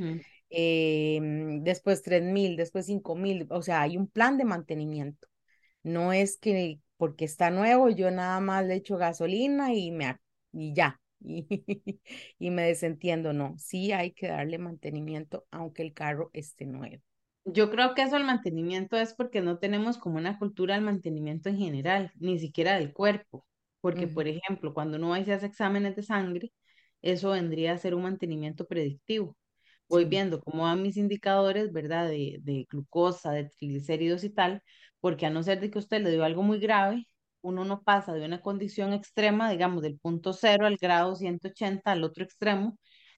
Em, 0.49 1.63
después 1.63 2.01
3.000, 2.01 2.57
después 2.57 2.85
5.000, 2.85 3.47
o 3.49 3.61
sea, 3.61 3.81
hay 3.81 3.95
un 3.95 4.07
plan 4.07 4.37
de 4.37 4.43
mantenimiento. 4.43 5.29
No 5.83 6.13
es 6.13 6.37
que 6.37 6.79
porque 6.97 7.25
está 7.25 7.49
nuevo 7.51 7.89
yo 7.89 8.11
nada 8.11 8.39
más 8.41 8.65
le 8.65 8.75
echo 8.75 8.97
gasolina 8.97 9.73
y, 9.73 9.91
me, 9.91 10.17
y 10.53 10.73
ya, 10.73 10.99
y, 11.21 11.47
y 12.39 12.51
me 12.51 12.63
desentiendo, 12.63 13.33
no, 13.33 13.55
sí 13.57 13.91
hay 13.91 14.11
que 14.13 14.27
darle 14.29 14.57
mantenimiento 14.57 15.45
aunque 15.51 15.83
el 15.83 15.93
carro 15.93 16.29
esté 16.33 16.65
nuevo. 16.65 17.01
Yo 17.45 17.71
creo 17.71 17.95
que 17.95 18.03
eso 18.03 18.15
el 18.17 18.25
mantenimiento 18.25 18.95
es 18.97 19.13
porque 19.13 19.41
no 19.41 19.57
tenemos 19.59 19.97
como 19.97 20.17
una 20.17 20.37
cultura 20.37 20.75
del 20.75 20.83
mantenimiento 20.83 21.49
en 21.49 21.57
general, 21.57 22.11
ni 22.19 22.37
siquiera 22.39 22.75
del 22.77 22.93
cuerpo. 22.93 23.45
Porque, 23.81 24.07
por 24.07 24.27
ejemplo, 24.27 24.73
cuando 24.73 24.97
uno 24.97 25.09
va 25.09 25.19
y 25.19 25.25
se 25.25 25.33
hace 25.33 25.47
exámenes 25.47 25.95
de 25.95 26.03
sangre, 26.03 26.51
eso 27.01 27.31
vendría 27.31 27.73
a 27.73 27.77
ser 27.77 27.95
un 27.95 28.03
mantenimiento 28.03 28.67
predictivo. 28.67 29.35
Voy 29.89 30.05
Sí. 30.05 30.05
viendo 30.05 30.41
cómo 30.41 30.63
van 30.63 30.81
mis 30.83 30.97
indicadores, 30.97 31.71
¿verdad? 31.73 32.07
De, 32.09 32.37
de 32.41 32.67
glucosa, 32.69 33.31
de 33.31 33.45
triglicéridos 33.49 34.23
y 34.23 34.29
tal, 34.31 34.61
porque 34.99 35.25
a 35.25 35.29
no 35.29 35.43
ser 35.43 35.59
de 35.59 35.71
que 35.71 35.79
usted 35.79 36.01
le 36.03 36.11
dio 36.11 36.23
algo 36.23 36.43
muy 36.43 36.59
grave, 36.59 37.07
uno 37.41 37.65
no 37.65 37.83
pasa 37.83 38.13
de 38.13 38.25
una 38.25 38.41
condición 38.41 38.93
extrema, 38.93 39.49
digamos, 39.49 39.81
del 39.81 39.97
punto 39.99 40.33
cero 40.33 40.65
al 40.65 40.77
grado 40.77 41.15
180 41.15 41.91
al 41.91 42.03
otro 42.03 42.23
extremo, 42.23 42.77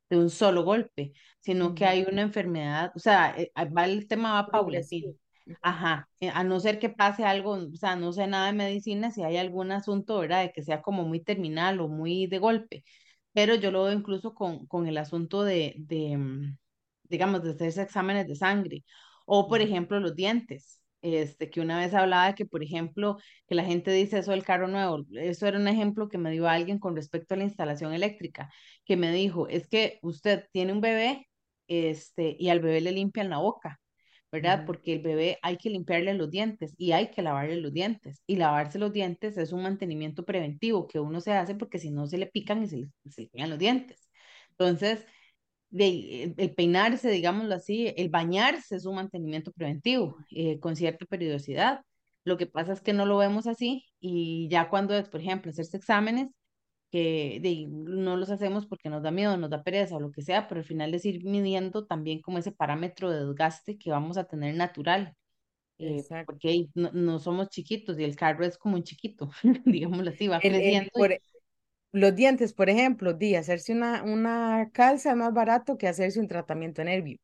de 0.09 0.17
un 0.17 0.29
solo 0.29 0.63
golpe 0.63 1.13
sino 1.39 1.73
que 1.75 1.85
hay 1.85 2.03
una 2.03 2.21
enfermedad, 2.21 2.91
o 2.95 3.00
sea, 3.00 3.35
eh, 3.38 3.51
ah, 3.55 3.65
va, 3.65 3.85
el 3.85 4.07
tema 4.07 4.33
va 4.33 4.47
paulatino. 4.47 5.13
Ajá, 5.61 6.07
eh, 6.19 6.29
a 6.29 6.43
no 6.43 6.59
ser 6.59 6.79
que 6.79 6.89
pase 6.89 7.25
algo, 7.25 7.53
o 7.53 7.75
sea, 7.75 7.95
no 7.95 8.13
sé 8.13 8.27
nada 8.27 8.47
de 8.47 8.53
medicina, 8.53 9.11
si 9.11 9.23
hay 9.23 9.38
algún 9.38 9.71
asunto, 9.71 10.19
¿verdad? 10.19 10.43
De 10.43 10.51
que 10.53 10.61
sea 10.63 10.81
como 10.81 11.03
muy 11.03 11.19
terminal 11.23 11.79
o 11.81 11.88
muy 11.88 12.27
de 12.27 12.38
golpe, 12.39 12.83
pero 13.33 13.55
yo 13.55 13.71
lo 13.71 13.83
veo 13.83 13.93
incluso 13.93 14.33
con, 14.35 14.67
con 14.67 14.88
el 14.88 14.97
asunto 14.97 15.43
de, 15.43 15.75
de, 15.79 16.17
mm, 16.17 16.57
digamos, 17.05 17.43
de 17.43 17.51
hacerse 17.51 17.81
exámenes 17.81 18.27
de 18.27 18.35
sangre, 18.35 18.83
o 19.25 19.47
por 19.47 19.61
ejemplo 19.61 20.00
los 20.00 20.15
dientes, 20.15 20.80
este, 21.01 21.50
que 21.50 21.62
una 21.62 21.79
vez 21.79 21.93
hablaba 21.93 22.27
de 22.27 22.36
que, 22.36 22.46
por 22.46 22.63
ejemplo, 22.63 23.17
que 23.48 23.55
la 23.55 23.65
gente 23.65 23.91
dice 23.91 24.20
eso 24.20 24.31
del 24.31 24.43
carro 24.43 24.67
nuevo, 24.67 25.05
eso 25.13 25.48
era 25.48 25.58
un 25.60 25.67
ejemplo 25.67 26.10
que 26.10 26.17
me 26.17 26.31
dio 26.31 26.48
alguien 26.48 26.79
con 26.79 26.96
respecto 26.96 27.34
a 27.34 27.38
la 27.38 27.43
instalación 27.46 27.93
eléctrica, 27.93 28.51
que 28.86 28.98
me 28.98 29.12
dijo, 29.12 29.48
es 29.48 29.67
que 29.67 30.00
usted 30.01 30.46
tiene 30.51 30.74
un 30.74 30.81
bebé 30.81 31.27
este, 31.67 32.36
y 32.39 32.50
al 32.50 32.60
bebé 32.60 32.81
le 32.81 32.91
limpian 32.91 33.29
la 33.29 33.38
boca, 33.38 33.79
¿verdad? 34.31 34.65
Porque 34.65 34.93
el 34.93 35.01
bebé 35.01 35.39
hay 35.41 35.58
que 35.58 35.70
limpiarle 35.70 36.13
los 36.13 36.29
dientes 36.31 36.74
y 36.77 36.93
hay 36.93 37.12
que 37.12 37.22
lavarle 37.22 37.58
los 37.58 37.74
dientes. 37.74 38.24
Y 38.27 38.38
lavarse 38.38 38.79
los 38.79 38.93
dientes 38.93 39.38
es 39.38 39.51
un 39.51 39.63
mantenimiento 39.63 40.25
preventivo 40.25 40.88
que 40.88 41.00
uno 41.00 41.20
se 41.22 41.34
hace 41.34 41.55
porque 41.55 41.79
si 41.79 41.91
no 41.91 42.08
se 42.08 42.17
le 42.17 42.27
pican 42.27 42.63
y 42.63 42.67
se 42.67 42.77
le, 42.77 42.88
se 43.10 43.22
le 43.24 43.27
pegan 43.29 43.50
los 43.50 43.60
dientes. 43.60 44.10
Entonces, 44.51 45.05
de, 45.71 46.23
el, 46.25 46.35
el 46.37 46.53
peinarse, 46.53 47.09
digámoslo 47.09 47.55
así, 47.55 47.93
el 47.97 48.09
bañarse 48.09 48.75
es 48.75 48.85
un 48.85 48.95
mantenimiento 48.95 49.51
preventivo 49.51 50.17
eh, 50.29 50.59
con 50.59 50.75
cierta 50.75 51.05
periodicidad. 51.05 51.81
Lo 52.23 52.37
que 52.37 52.45
pasa 52.45 52.73
es 52.73 52.81
que 52.81 52.93
no 52.93 53.05
lo 53.05 53.17
vemos 53.17 53.47
así 53.47 53.85
y 53.99 54.47
ya 54.49 54.69
cuando 54.69 54.95
es, 54.95 55.09
por 55.09 55.21
ejemplo, 55.21 55.51
hacerse 55.51 55.77
exámenes, 55.77 56.29
que 56.91 57.39
de, 57.41 57.67
no 57.69 58.17
los 58.17 58.29
hacemos 58.29 58.67
porque 58.67 58.89
nos 58.89 59.01
da 59.01 59.11
miedo, 59.11 59.37
nos 59.37 59.49
da 59.49 59.63
pereza 59.63 59.95
o 59.95 59.99
lo 60.01 60.11
que 60.11 60.21
sea, 60.21 60.47
pero 60.47 60.59
al 60.59 60.65
final 60.65 60.93
es 60.93 61.05
ir 61.05 61.23
midiendo 61.23 61.85
también 61.85 62.21
como 62.21 62.37
ese 62.37 62.51
parámetro 62.51 63.09
de 63.09 63.25
desgaste 63.25 63.77
que 63.77 63.91
vamos 63.91 64.17
a 64.17 64.25
tener 64.25 64.55
natural, 64.55 65.15
eh, 65.79 66.03
porque 66.25 66.67
no, 66.75 66.91
no 66.91 67.17
somos 67.17 67.49
chiquitos 67.49 67.97
y 67.97 68.03
el 68.03 68.15
carro 68.17 68.45
es 68.45 68.57
como 68.57 68.75
un 68.75 68.83
chiquito, 68.83 69.31
digámoslo 69.65 70.11
así, 70.11 70.27
va 70.27 70.37
El, 70.37 70.53
el, 70.53 70.59
creciendo 70.59 70.89
por, 70.93 71.11
y, 71.13 71.17
los 71.91 72.15
dientes, 72.15 72.53
por 72.53 72.69
ejemplo, 72.69 73.13
di, 73.13 73.36
hacerse 73.36 73.74
una, 73.74 74.03
una 74.03 74.69
calza 74.74 75.12
es 75.12 75.17
más 75.17 75.33
barato 75.33 75.77
que 75.77 75.88
hacerse 75.88 76.19
un 76.19 76.27
tratamiento 76.27 76.83
nervio, 76.83 77.17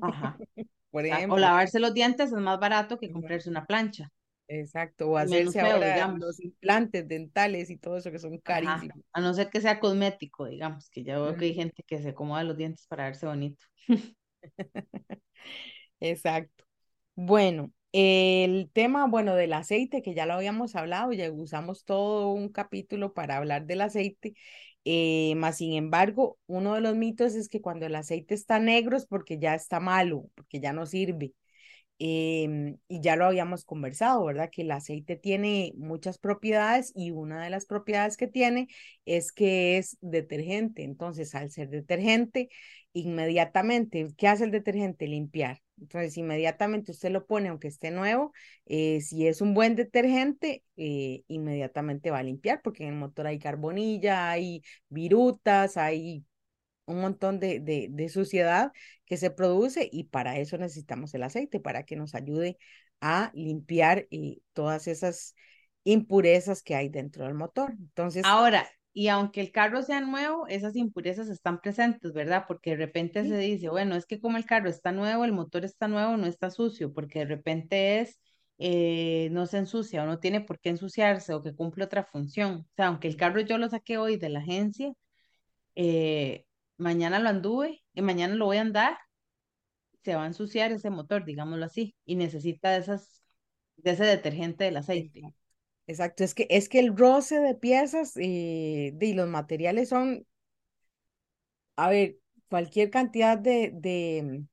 ajá, 0.00 0.40
por 0.90 1.06
sa- 1.08 1.24
o 1.28 1.38
ejemplo. 1.38 1.38
lavarse 1.38 1.80
los 1.80 1.94
dientes 1.94 2.32
es 2.32 2.38
más 2.40 2.60
barato 2.60 2.98
que 2.98 3.12
comprarse 3.12 3.50
una 3.50 3.66
plancha 3.66 4.10
Exacto, 4.48 5.08
o 5.10 5.16
hacerse 5.16 5.60
feo, 5.60 5.82
ahora 5.82 6.14
los 6.14 6.38
digamos. 6.38 6.40
implantes 6.40 7.06
dentales 7.08 7.68
y 7.70 7.76
todo 7.78 7.96
eso 7.96 8.10
que 8.12 8.18
son 8.18 8.38
Ajá, 8.44 8.80
carísimos. 8.80 9.04
a 9.12 9.20
no 9.20 9.34
ser 9.34 9.50
que 9.50 9.60
sea 9.60 9.80
cosmético, 9.80 10.46
digamos, 10.46 10.88
que 10.90 11.02
ya 11.04 11.18
veo 11.18 11.36
que 11.36 11.46
hay 11.46 11.54
gente 11.54 11.82
que 11.86 12.00
se 12.00 12.10
acomoda 12.10 12.44
los 12.44 12.56
dientes 12.56 12.86
para 12.86 13.04
verse 13.04 13.26
bonito. 13.26 13.66
Exacto. 16.00 16.64
Bueno, 17.14 17.72
el 17.98 18.70
tema, 18.72 19.06
bueno, 19.06 19.34
del 19.36 19.52
aceite, 19.52 20.02
que 20.02 20.14
ya 20.14 20.26
lo 20.26 20.34
habíamos 20.34 20.76
hablado, 20.76 21.12
ya 21.12 21.30
usamos 21.32 21.84
todo 21.84 22.30
un 22.32 22.48
capítulo 22.50 23.14
para 23.14 23.36
hablar 23.38 23.66
del 23.66 23.80
aceite, 23.80 24.34
eh, 24.84 25.34
más 25.36 25.56
sin 25.58 25.74
embargo, 25.74 26.38
uno 26.46 26.74
de 26.74 26.80
los 26.80 26.94
mitos 26.96 27.34
es 27.34 27.48
que 27.48 27.60
cuando 27.60 27.86
el 27.86 27.94
aceite 27.96 28.34
está 28.34 28.58
negro 28.60 28.96
es 28.96 29.06
porque 29.06 29.38
ya 29.38 29.54
está 29.54 29.80
malo, 29.80 30.30
porque 30.34 30.60
ya 30.60 30.72
no 30.72 30.86
sirve. 30.86 31.32
Em, 31.98 32.76
y 32.88 33.00
ya 33.00 33.16
lo 33.16 33.24
habíamos 33.24 33.64
conversado, 33.64 34.22
¿verdad? 34.26 34.50
Que 34.52 34.62
el 34.62 34.70
aceite 34.70 35.16
tiene 35.16 35.72
muchas 35.78 36.18
propiedades 36.18 36.92
y 36.94 37.10
una 37.10 37.42
de 37.42 37.48
las 37.50 37.64
propiedades 37.64 38.18
que 38.18 38.26
tiene 38.26 38.68
es 39.06 39.32
que 39.32 39.78
es 39.78 39.96
detergente. 40.02 40.84
Entonces, 40.84 41.34
al 41.34 41.50
ser 41.50 41.70
detergente, 41.70 42.50
inmediatamente, 42.96 44.08
¿qué 44.16 44.28
hace 44.28 44.44
el 44.44 44.50
detergente? 44.50 45.06
Limpiar. 45.06 45.60
Entonces, 45.78 46.16
inmediatamente 46.16 46.92
usted 46.92 47.10
lo 47.10 47.26
pone, 47.26 47.50
aunque 47.50 47.68
esté 47.68 47.90
nuevo, 47.90 48.32
eh, 48.64 49.02
si 49.02 49.26
es 49.26 49.42
un 49.42 49.52
buen 49.52 49.76
detergente, 49.76 50.64
eh, 50.78 51.22
inmediatamente 51.28 52.10
va 52.10 52.18
a 52.18 52.22
limpiar, 52.22 52.62
porque 52.62 52.84
en 52.84 52.94
el 52.94 52.98
motor 52.98 53.26
hay 53.26 53.38
carbonilla, 53.38 54.30
hay 54.30 54.62
virutas, 54.88 55.76
hay 55.76 56.24
un 56.86 57.00
montón 57.02 57.38
de, 57.38 57.60
de, 57.60 58.08
suciedad 58.08 58.72
que 59.04 59.18
se 59.18 59.30
produce 59.30 59.88
y 59.92 60.04
para 60.04 60.38
eso 60.38 60.56
necesitamos 60.56 61.12
el 61.14 61.24
aceite, 61.24 61.60
para 61.60 61.82
que 61.82 61.96
nos 61.96 62.14
ayude 62.14 62.56
a 63.02 63.30
limpiar 63.34 64.06
eh, 64.10 64.38
todas 64.54 64.86
esas 64.86 65.34
impurezas 65.84 66.62
que 66.62 66.74
hay 66.74 66.88
dentro 66.88 67.26
del 67.26 67.34
motor. 67.34 67.72
Entonces, 67.72 68.24
Ahora, 68.24 68.66
y 68.96 69.08
aunque 69.08 69.42
el 69.42 69.52
carro 69.52 69.82
sea 69.82 70.00
nuevo, 70.00 70.46
esas 70.48 70.74
impurezas 70.74 71.28
están 71.28 71.60
presentes, 71.60 72.14
¿verdad? 72.14 72.46
Porque 72.48 72.70
de 72.70 72.76
repente 72.78 73.24
se 73.24 73.42
sí, 73.42 73.50
dice, 73.52 73.68
bueno, 73.68 73.94
es 73.94 74.06
que 74.06 74.18
como 74.20 74.38
el 74.38 74.46
carro 74.46 74.70
está 74.70 74.90
nuevo, 74.90 75.26
el 75.26 75.34
motor 75.34 75.66
está 75.66 75.86
nuevo, 75.86 76.16
no 76.16 76.24
está 76.26 76.50
sucio, 76.50 76.94
porque 76.94 77.18
de 77.18 77.26
repente 77.26 78.00
es, 78.00 78.18
eh, 78.56 79.28
no 79.32 79.44
se 79.44 79.58
ensucia 79.58 80.02
o 80.02 80.06
no 80.06 80.18
tiene 80.18 80.40
por 80.40 80.60
qué 80.60 80.70
ensuciarse 80.70 81.34
o 81.34 81.42
que 81.42 81.54
cumple 81.54 81.84
otra 81.84 82.04
función. 82.04 82.66
O 82.70 82.74
sea, 82.74 82.86
aunque 82.86 83.06
el 83.08 83.18
carro 83.18 83.42
yo 83.42 83.58
lo 83.58 83.68
saqué 83.68 83.98
hoy 83.98 84.16
de 84.16 84.30
la 84.30 84.38
agencia, 84.38 84.94
eh, 85.74 86.46
mañana 86.78 87.18
lo 87.18 87.28
anduve 87.28 87.82
y 87.92 88.00
mañana 88.00 88.34
lo 88.34 88.46
voy 88.46 88.56
a 88.56 88.62
andar, 88.62 88.96
se 90.04 90.14
va 90.14 90.24
a 90.24 90.26
ensuciar 90.26 90.72
ese 90.72 90.88
motor, 90.88 91.26
digámoslo 91.26 91.66
así, 91.66 91.94
y 92.06 92.16
necesita 92.16 92.70
de 92.70 92.78
esas, 92.78 93.22
de 93.76 93.90
ese 93.90 94.04
detergente 94.06 94.64
del 94.64 94.78
aceite. 94.78 95.34
Exacto. 95.86 96.24
Es 96.24 96.34
que, 96.34 96.46
es 96.50 96.68
que 96.68 96.78
el 96.80 96.96
roce 96.96 97.40
de 97.40 97.54
piezas 97.54 98.14
de, 98.14 98.96
y 99.00 99.12
los 99.14 99.28
materiales 99.28 99.88
son, 99.88 100.26
a 101.76 101.88
ver, 101.90 102.16
cualquier 102.48 102.90
cantidad 102.90 103.38
de, 103.38 103.70
de, 103.74 104.44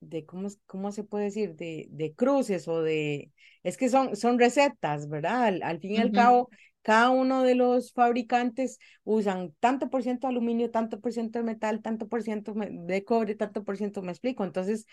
de 0.00 0.26
¿cómo, 0.26 0.48
es- 0.48 0.60
cómo 0.66 0.92
se 0.92 1.04
puede 1.04 1.26
decir? 1.26 1.56
De, 1.56 1.88
de 1.90 2.14
cruces 2.14 2.68
o 2.68 2.82
de, 2.82 3.32
es 3.62 3.76
que 3.76 3.88
son, 3.88 4.16
son 4.16 4.38
recetas, 4.38 5.08
¿verdad? 5.08 5.44
Al, 5.46 5.62
al 5.62 5.80
fin 5.80 5.92
y 5.92 5.98
al 5.98 6.12
cabo, 6.12 6.50
cada 6.82 7.10
uno 7.10 7.42
de 7.42 7.54
los 7.56 7.92
fabricantes 7.92 8.78
usan 9.04 9.54
tanto 9.60 9.90
por 9.90 10.02
ciento 10.02 10.26
de 10.28 10.32
aluminio, 10.32 10.70
tanto 10.70 11.00
por 11.00 11.12
ciento 11.12 11.38
de 11.40 11.44
metal, 11.46 11.82
tanto 11.82 12.08
por 12.08 12.22
ciento 12.22 12.54
de 12.56 13.04
cobre, 13.04 13.34
tanto 13.36 13.64
por 13.64 13.76
ciento, 13.78 14.02
me 14.02 14.12
explico. 14.12 14.44
Entonces, 14.44 14.86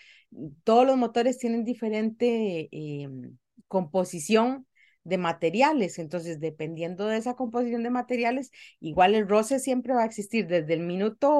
todos 0.64 0.86
los 0.86 0.96
motores 0.96 1.38
tienen 1.38 1.64
diferente 1.64 2.68
eh, 2.72 3.08
composición 3.68 4.66
de 5.04 5.18
materiales. 5.18 5.98
Entonces, 5.98 6.40
dependiendo 6.40 7.06
de 7.06 7.16
esa 7.18 7.34
composición 7.34 7.82
de 7.82 7.90
materiales, 7.90 8.50
igual 8.80 9.14
el 9.14 9.28
roce 9.28 9.58
siempre 9.58 9.94
va 9.94 10.02
a 10.02 10.06
existir 10.06 10.46
desde 10.46 10.74
el 10.74 10.80
minuto 10.80 11.30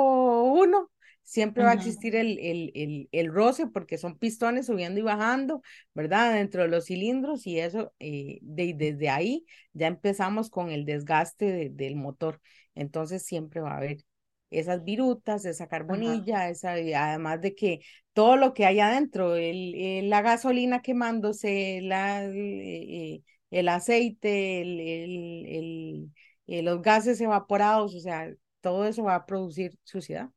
uno 0.45 0.91
siempre 1.25 1.63
va 1.63 1.71
a 1.71 1.75
existir 1.75 2.15
el, 2.17 2.39
el, 2.41 2.73
el, 2.75 3.09
el 3.13 3.33
roce 3.33 3.67
porque 3.67 3.97
son 3.99 4.19
pistones 4.19 4.67
subiendo 4.67 5.01
y 5.01 5.03
bajando, 5.03 5.63
¿verdad? 5.95 6.35
Dentro 6.35 6.63
de 6.63 6.69
los 6.69 6.87
cilindros 6.87 7.47
y 7.47 7.59
eso, 7.61 7.93
eh, 8.01 8.39
de, 8.43 8.75
desde 8.75 9.09
ahí 9.09 9.47
ya 9.73 9.87
empezamos 9.87 10.51
con 10.51 10.71
el 10.71 10.85
desgaste 10.85 11.47
de, 11.47 11.71
del 11.71 11.97
motor. 11.97 12.41
Entonces 12.75 13.25
siempre 13.25 13.61
va 13.61 13.73
a 13.75 13.77
haber 13.79 14.05
esas 14.51 14.85
virutas, 14.85 15.45
esa 15.47 15.67
Ajá. 15.89 16.29
carbonilla, 16.29 16.49
esa, 16.51 16.73
además 16.73 17.41
de 17.41 17.55
que 17.55 17.81
todo 18.13 18.37
lo 18.37 18.53
que 18.55 18.67
hay 18.67 18.81
adentro, 18.81 19.37
el, 19.37 19.75
el- 19.75 20.11
la 20.11 20.21
gasolina 20.23 20.83
quemándose, 20.83 21.81
la, 21.83 22.25
eh, 22.27 23.23
el 23.53 23.69
aceite, 23.71 24.63
el, 24.63 24.81
el, 24.81 25.47
el, 25.49 26.13
eh, 26.49 26.63
los 26.65 26.83
gases 26.83 27.21
evaporados, 27.23 27.95
o 27.97 28.01
sea, 28.01 28.29
todo 28.63 28.87
eso 28.87 29.05
va 29.05 29.17
a 29.17 29.27
producir 29.27 29.79
suciedad. 29.85 30.31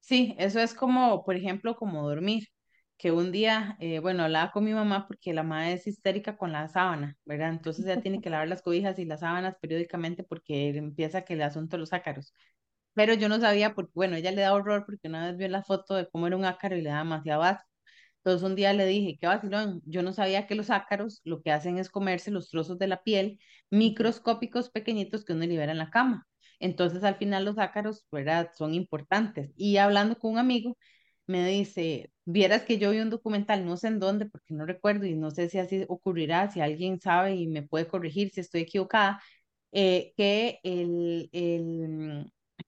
Sí, 0.00 0.34
eso 0.38 0.60
es 0.60 0.74
como, 0.74 1.24
por 1.24 1.36
ejemplo, 1.36 1.76
como 1.76 2.08
dormir, 2.08 2.48
que 2.96 3.12
un 3.12 3.32
día, 3.32 3.76
eh, 3.80 4.00
bueno, 4.00 4.24
hablaba 4.24 4.50
con 4.50 4.64
mi 4.64 4.72
mamá 4.74 5.06
porque 5.06 5.32
la 5.32 5.42
mamá 5.42 5.70
es 5.72 5.86
histérica 5.86 6.36
con 6.36 6.52
la 6.52 6.68
sábana, 6.68 7.16
¿verdad? 7.24 7.50
Entonces 7.50 7.84
ella 7.86 8.00
tiene 8.02 8.20
que 8.20 8.30
lavar 8.30 8.48
las 8.48 8.62
cobijas 8.62 8.98
y 8.98 9.04
las 9.04 9.20
sábanas 9.20 9.56
periódicamente 9.60 10.24
porque 10.24 10.68
empieza 10.70 11.22
que 11.24 11.34
el 11.34 11.42
asunto 11.42 11.76
de 11.76 11.80
los 11.80 11.92
ácaros. 11.92 12.34
pero 12.94 13.14
yo 13.14 13.28
no 13.30 13.40
sabía, 13.40 13.74
porque 13.74 13.92
bueno, 13.94 14.16
ella 14.16 14.32
le 14.32 14.42
da 14.42 14.54
horror 14.54 14.86
porque 14.86 15.08
una 15.08 15.28
vez 15.28 15.38
vio 15.38 15.48
la 15.48 15.64
foto 15.64 15.96
de 15.96 16.08
cómo 16.10 16.28
era 16.28 16.36
un 16.38 16.46
ácaro 16.46 16.76
y 16.76 16.82
le 16.82 16.90
da 16.90 17.00
demasiado 17.00 17.44
asco. 17.44 17.69
Entonces 18.24 18.46
un 18.48 18.54
día 18.56 18.72
le 18.72 18.86
dije, 18.86 19.16
qué 19.20 19.26
vacilón, 19.26 19.80
yo 19.86 20.02
no 20.02 20.12
sabía 20.12 20.46
que 20.46 20.54
los 20.54 20.70
ácaros 20.70 21.20
lo 21.24 21.42
que 21.42 21.52
hacen 21.52 21.78
es 21.78 21.88
comerse 21.90 22.30
los 22.30 22.50
trozos 22.50 22.78
de 22.78 22.86
la 22.86 23.02
piel 23.02 23.38
microscópicos 23.70 24.70
pequeñitos 24.70 25.24
que 25.24 25.32
uno 25.32 25.46
libera 25.46 25.72
en 25.72 25.78
la 25.78 25.90
cama. 25.90 26.26
Entonces 26.58 27.02
al 27.04 27.16
final 27.16 27.44
los 27.46 27.58
ácaros, 27.58 28.04
¿verdad? 28.12 28.50
Son 28.56 28.74
importantes. 28.74 29.52
Y 29.56 29.78
hablando 29.78 30.18
con 30.18 30.32
un 30.32 30.38
amigo, 30.38 30.76
me 31.26 31.46
dice, 31.48 32.12
vieras 32.24 32.64
que 32.64 32.78
yo 32.78 32.90
vi 32.90 33.00
un 33.00 33.10
documental, 33.10 33.64
no 33.64 33.76
sé 33.76 33.88
en 33.88 34.00
dónde, 34.00 34.26
porque 34.26 34.54
no 34.54 34.66
recuerdo 34.66 35.06
y 35.06 35.14
no 35.14 35.30
sé 35.30 35.48
si 35.48 35.58
así 35.58 35.84
ocurrirá, 35.88 36.50
si 36.50 36.60
alguien 36.60 37.00
sabe 37.00 37.36
y 37.36 37.46
me 37.46 37.62
puede 37.62 37.86
corregir 37.88 38.30
si 38.32 38.40
estoy 38.40 38.62
equivocada, 38.62 39.22
eh, 39.72 40.12
que 40.16 40.58
el, 40.64 40.99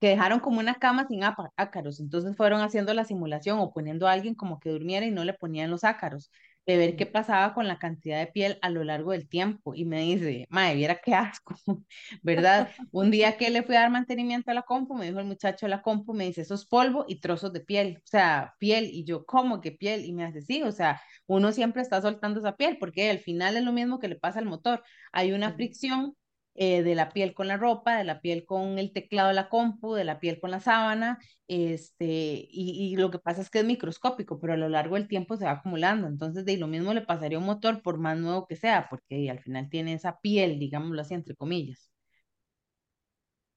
que 0.02 0.08
dejaron 0.08 0.40
como 0.40 0.58
una 0.58 0.74
cama 0.74 1.06
sin 1.06 1.22
ácaros, 1.22 2.00
entonces 2.00 2.36
fueron 2.36 2.60
haciendo 2.60 2.92
la 2.92 3.04
simulación 3.04 3.60
o 3.60 3.72
poniendo 3.72 4.08
a 4.08 4.12
alguien 4.12 4.34
como 4.34 4.58
que 4.58 4.70
durmiera 4.70 5.06
y 5.06 5.12
no 5.12 5.22
le 5.24 5.32
ponían 5.32 5.70
los 5.70 5.84
ácaros, 5.84 6.32
de 6.66 6.76
ver 6.76 6.96
qué 6.96 7.06
pasaba 7.06 7.54
con 7.54 7.68
la 7.68 7.78
cantidad 7.78 8.18
de 8.18 8.26
piel 8.26 8.58
a 8.62 8.70
lo 8.70 8.82
largo 8.82 9.12
del 9.12 9.28
tiempo. 9.28 9.76
Y 9.76 9.84
me 9.84 10.00
dice, 10.00 10.46
madre, 10.50 10.74
viera 10.74 10.96
qué 11.00 11.14
asco, 11.14 11.54
¿verdad? 12.22 12.68
Un 12.90 13.12
día 13.12 13.36
que 13.36 13.50
le 13.50 13.62
fui 13.62 13.76
a 13.76 13.82
dar 13.82 13.90
mantenimiento 13.92 14.50
a 14.50 14.54
la 14.54 14.62
compu, 14.62 14.96
me 14.96 15.06
dijo 15.06 15.20
el 15.20 15.26
muchacho 15.26 15.66
de 15.66 15.70
la 15.70 15.82
compu, 15.82 16.14
me 16.14 16.24
dice, 16.24 16.40
eso 16.40 16.56
es 16.56 16.66
polvo 16.66 17.04
y 17.06 17.20
trozos 17.20 17.52
de 17.52 17.60
piel, 17.60 17.98
o 17.98 18.06
sea, 18.08 18.54
piel, 18.58 18.86
y 18.86 19.04
yo, 19.04 19.24
¿cómo 19.24 19.60
que 19.60 19.70
piel? 19.70 20.04
Y 20.04 20.12
me 20.12 20.24
hace, 20.24 20.42
sí, 20.42 20.64
o 20.64 20.72
sea, 20.72 21.00
uno 21.28 21.52
siempre 21.52 21.80
está 21.80 22.02
soltando 22.02 22.40
esa 22.40 22.56
piel, 22.56 22.76
porque 22.80 23.08
al 23.08 23.20
final 23.20 23.56
es 23.56 23.62
lo 23.62 23.72
mismo 23.72 24.00
que 24.00 24.08
le 24.08 24.16
pasa 24.16 24.40
al 24.40 24.46
motor, 24.46 24.82
hay 25.12 25.30
una 25.30 25.52
fricción 25.54 26.16
eh, 26.54 26.82
de 26.82 26.94
la 26.94 27.08
piel 27.10 27.34
con 27.34 27.48
la 27.48 27.56
ropa, 27.56 27.96
de 27.96 28.04
la 28.04 28.20
piel 28.20 28.44
con 28.44 28.78
el 28.78 28.92
teclado 28.92 29.28
de 29.28 29.34
la 29.34 29.48
compu, 29.48 29.94
de 29.94 30.04
la 30.04 30.20
piel 30.20 30.38
con 30.40 30.50
la 30.50 30.60
sábana, 30.60 31.18
este, 31.48 32.46
y, 32.50 32.94
lo 32.96 33.10
que 33.10 33.18
pasa 33.18 33.40
es 33.40 33.50
que 33.50 33.60
es 33.60 33.64
microscópico, 33.64 34.38
pero 34.40 34.52
a 34.54 34.56
lo 34.56 34.68
largo 34.68 34.96
del 34.96 35.08
tiempo 35.08 35.36
se 35.36 35.44
va 35.46 35.52
acumulando. 35.52 36.06
Entonces, 36.08 36.44
de 36.44 36.56
lo 36.58 36.66
mismo 36.66 36.94
le 36.94 37.02
pasaría 37.02 37.38
a 37.38 37.40
un 37.40 37.46
motor 37.46 37.82
por 37.82 37.98
más 37.98 38.18
nuevo 38.18 38.46
que 38.46 38.56
sea, 38.56 38.88
porque 38.90 39.30
al 39.30 39.40
final 39.40 39.68
tiene 39.70 39.94
esa 39.94 40.18
piel, 40.20 40.58
digámoslo 40.58 41.00
así, 41.02 41.14
entre 41.14 41.34
comillas. 41.36 41.90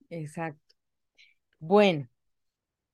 Exacto. 0.10 0.76
Bueno, 1.60 2.08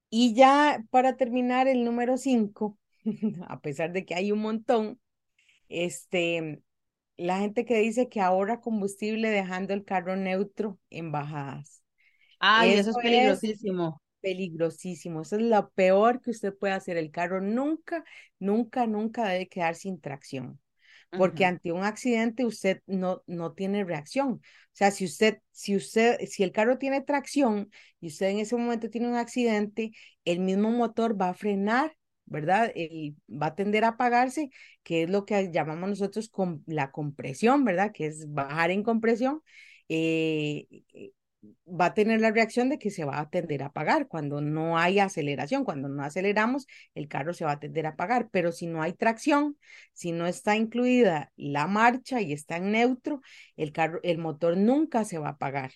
y 0.09 0.35
ya 0.35 0.83
para 0.91 1.17
terminar 1.17 1.67
el 1.67 1.83
número 1.85 2.17
cinco, 2.17 2.77
a 3.47 3.61
pesar 3.61 3.93
de 3.93 4.05
que 4.05 4.15
hay 4.15 4.31
un 4.31 4.39
montón, 4.39 4.99
este, 5.69 6.63
la 7.25 7.39
gente 7.39 7.65
que 7.65 7.77
dice 7.79 8.09
que 8.09 8.21
ahorra 8.21 8.61
combustible 8.61 9.29
dejando 9.29 9.73
el 9.73 9.85
carro 9.85 10.15
neutro 10.15 10.79
en 10.89 11.11
bajadas. 11.11 11.83
Ay, 12.39 12.73
Eso 12.73 12.79
eso 12.79 12.91
es 12.91 12.91
es 12.91 12.97
peligrosísimo. 12.97 14.01
peligrosísimo. 14.21 15.21
Eso 15.21 15.35
es 15.37 15.41
lo 15.43 15.69
peor 15.71 16.21
que 16.21 16.31
usted 16.31 16.55
puede 16.57 16.73
hacer. 16.73 16.97
El 16.97 17.11
carro 17.11 17.41
nunca, 17.41 18.03
nunca, 18.39 18.87
nunca 18.87 19.27
debe 19.27 19.47
quedar 19.47 19.75
sin 19.75 19.99
tracción, 19.99 20.59
porque 21.15 21.45
ante 21.45 21.71
un 21.71 21.83
accidente 21.83 22.45
usted 22.45 22.81
no, 22.87 23.23
no 23.27 23.53
tiene 23.53 23.83
reacción. 23.85 24.33
O 24.33 24.41
sea, 24.73 24.91
si 24.91 25.05
usted, 25.05 25.39
si 25.51 25.75
usted, 25.75 26.19
si 26.27 26.43
el 26.43 26.51
carro 26.51 26.77
tiene 26.77 27.01
tracción 27.01 27.69
y 27.99 28.07
usted 28.07 28.27
en 28.29 28.39
ese 28.39 28.55
momento 28.57 28.89
tiene 28.89 29.07
un 29.09 29.15
accidente, 29.15 29.91
el 30.25 30.39
mismo 30.39 30.71
motor 30.71 31.19
va 31.19 31.29
a 31.29 31.33
frenar. 31.33 31.95
¿Verdad? 32.25 32.71
El- 32.75 33.15
va 33.29 33.47
a 33.47 33.55
tender 33.55 33.83
a 33.83 33.89
apagarse, 33.89 34.49
que 34.83 35.03
es 35.03 35.09
lo 35.09 35.25
que 35.25 35.51
llamamos 35.51 35.89
nosotros 35.89 36.29
con 36.29 36.63
la 36.65 36.91
compresión, 36.91 37.65
¿verdad? 37.65 37.91
Que 37.93 38.07
es 38.07 38.31
bajar 38.33 38.71
en 38.71 38.83
compresión. 38.83 39.41
Eh, 39.89 40.67
va 41.67 41.85
a 41.87 41.93
tener 41.93 42.21
la 42.21 42.31
reacción 42.31 42.69
de 42.69 42.77
que 42.77 42.91
se 42.91 43.03
va 43.05 43.19
a 43.19 43.29
tender 43.29 43.63
a 43.63 43.67
apagar 43.67 44.07
cuando 44.07 44.41
no 44.41 44.77
hay 44.77 44.99
aceleración. 44.99 45.63
Cuando 45.65 45.89
no 45.89 46.03
aceleramos, 46.03 46.67
el 46.95 47.07
carro 47.07 47.33
se 47.33 47.45
va 47.45 47.53
a 47.53 47.59
tender 47.59 47.85
a 47.85 47.89
apagar. 47.89 48.29
Pero 48.31 48.51
si 48.51 48.67
no 48.67 48.81
hay 48.81 48.93
tracción, 48.93 49.57
si 49.93 50.11
no 50.11 50.27
está 50.27 50.55
incluida 50.55 51.31
la 51.35 51.67
marcha 51.67 52.21
y 52.21 52.33
está 52.33 52.57
en 52.57 52.71
neutro, 52.71 53.21
el 53.57 53.71
carro, 53.71 53.99
el 54.03 54.17
motor 54.19 54.57
nunca 54.57 55.03
se 55.05 55.17
va 55.19 55.29
a 55.29 55.31
apagar, 55.31 55.71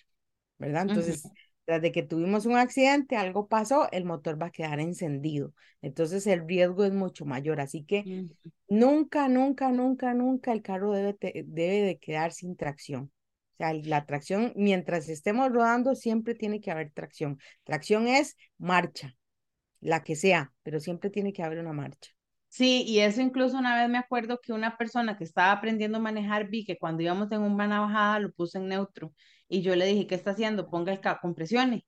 ¿verdad? 0.58 0.82
Entonces, 0.82 1.32
tras 1.66 1.82
de 1.82 1.92
que 1.92 2.04
tuvimos 2.04 2.46
un 2.46 2.56
accidente, 2.58 3.16
algo 3.16 3.48
pasó, 3.48 3.88
el 3.92 4.06
motor 4.06 4.42
va 4.42 4.48
a 4.48 4.52
quedar 4.52 4.80
encendido. 4.80 5.54
Entonces, 5.82 6.26
el 6.28 6.48
riesgo 6.48 6.84
es 6.86 6.94
mucho 6.94 7.26
mayor. 7.26 7.60
Así 7.60 7.84
que. 7.84 8.08
Nunca, 8.68 9.28
nunca, 9.28 9.70
nunca, 9.70 10.14
nunca 10.14 10.52
el 10.52 10.62
carro 10.62 10.92
debe, 10.92 11.14
te- 11.14 11.44
debe 11.46 11.82
de 11.82 11.98
quedar 11.98 12.32
sin 12.32 12.56
tracción. 12.56 13.12
O 13.54 13.56
sea, 13.58 13.72
la 13.74 14.06
tracción, 14.06 14.52
mientras 14.56 15.08
estemos 15.08 15.50
rodando, 15.52 15.94
siempre 15.94 16.34
tiene 16.34 16.60
que 16.60 16.70
haber 16.70 16.90
tracción. 16.92 17.38
Tracción 17.64 18.08
es 18.08 18.36
marcha, 18.58 19.16
la 19.80 20.04
que 20.04 20.16
sea, 20.16 20.52
pero 20.64 20.80
siempre 20.80 21.10
tiene 21.10 21.32
que 21.32 21.42
haber 21.44 21.58
una 21.60 21.72
marcha. 21.74 22.12
Sí, 22.48 22.84
y 22.86 23.00
eso 23.00 23.20
incluso 23.20 23.58
una 23.58 23.76
vez 23.80 23.88
me 23.90 23.98
acuerdo 23.98 24.40
que 24.42 24.52
una 24.52 24.76
persona 24.78 25.16
que 25.18 25.24
estaba 25.24 25.52
aprendiendo 25.52 25.98
a 25.98 26.00
manejar 26.00 26.48
vi 26.48 26.64
que 26.64 26.78
cuando 26.78 27.02
íbamos 27.02 27.30
en 27.32 27.42
una 27.42 27.80
bajada 27.80 28.18
lo 28.20 28.32
puso 28.32 28.58
en 28.58 28.68
neutro 28.68 29.12
y 29.48 29.62
yo 29.62 29.76
le 29.76 29.86
dije, 29.86 30.06
¿qué 30.06 30.14
está 30.14 30.32
haciendo? 30.32 30.68
Ponga 30.70 30.92
el 30.92 31.00
ca- 31.00 31.18
compresione. 31.20 31.84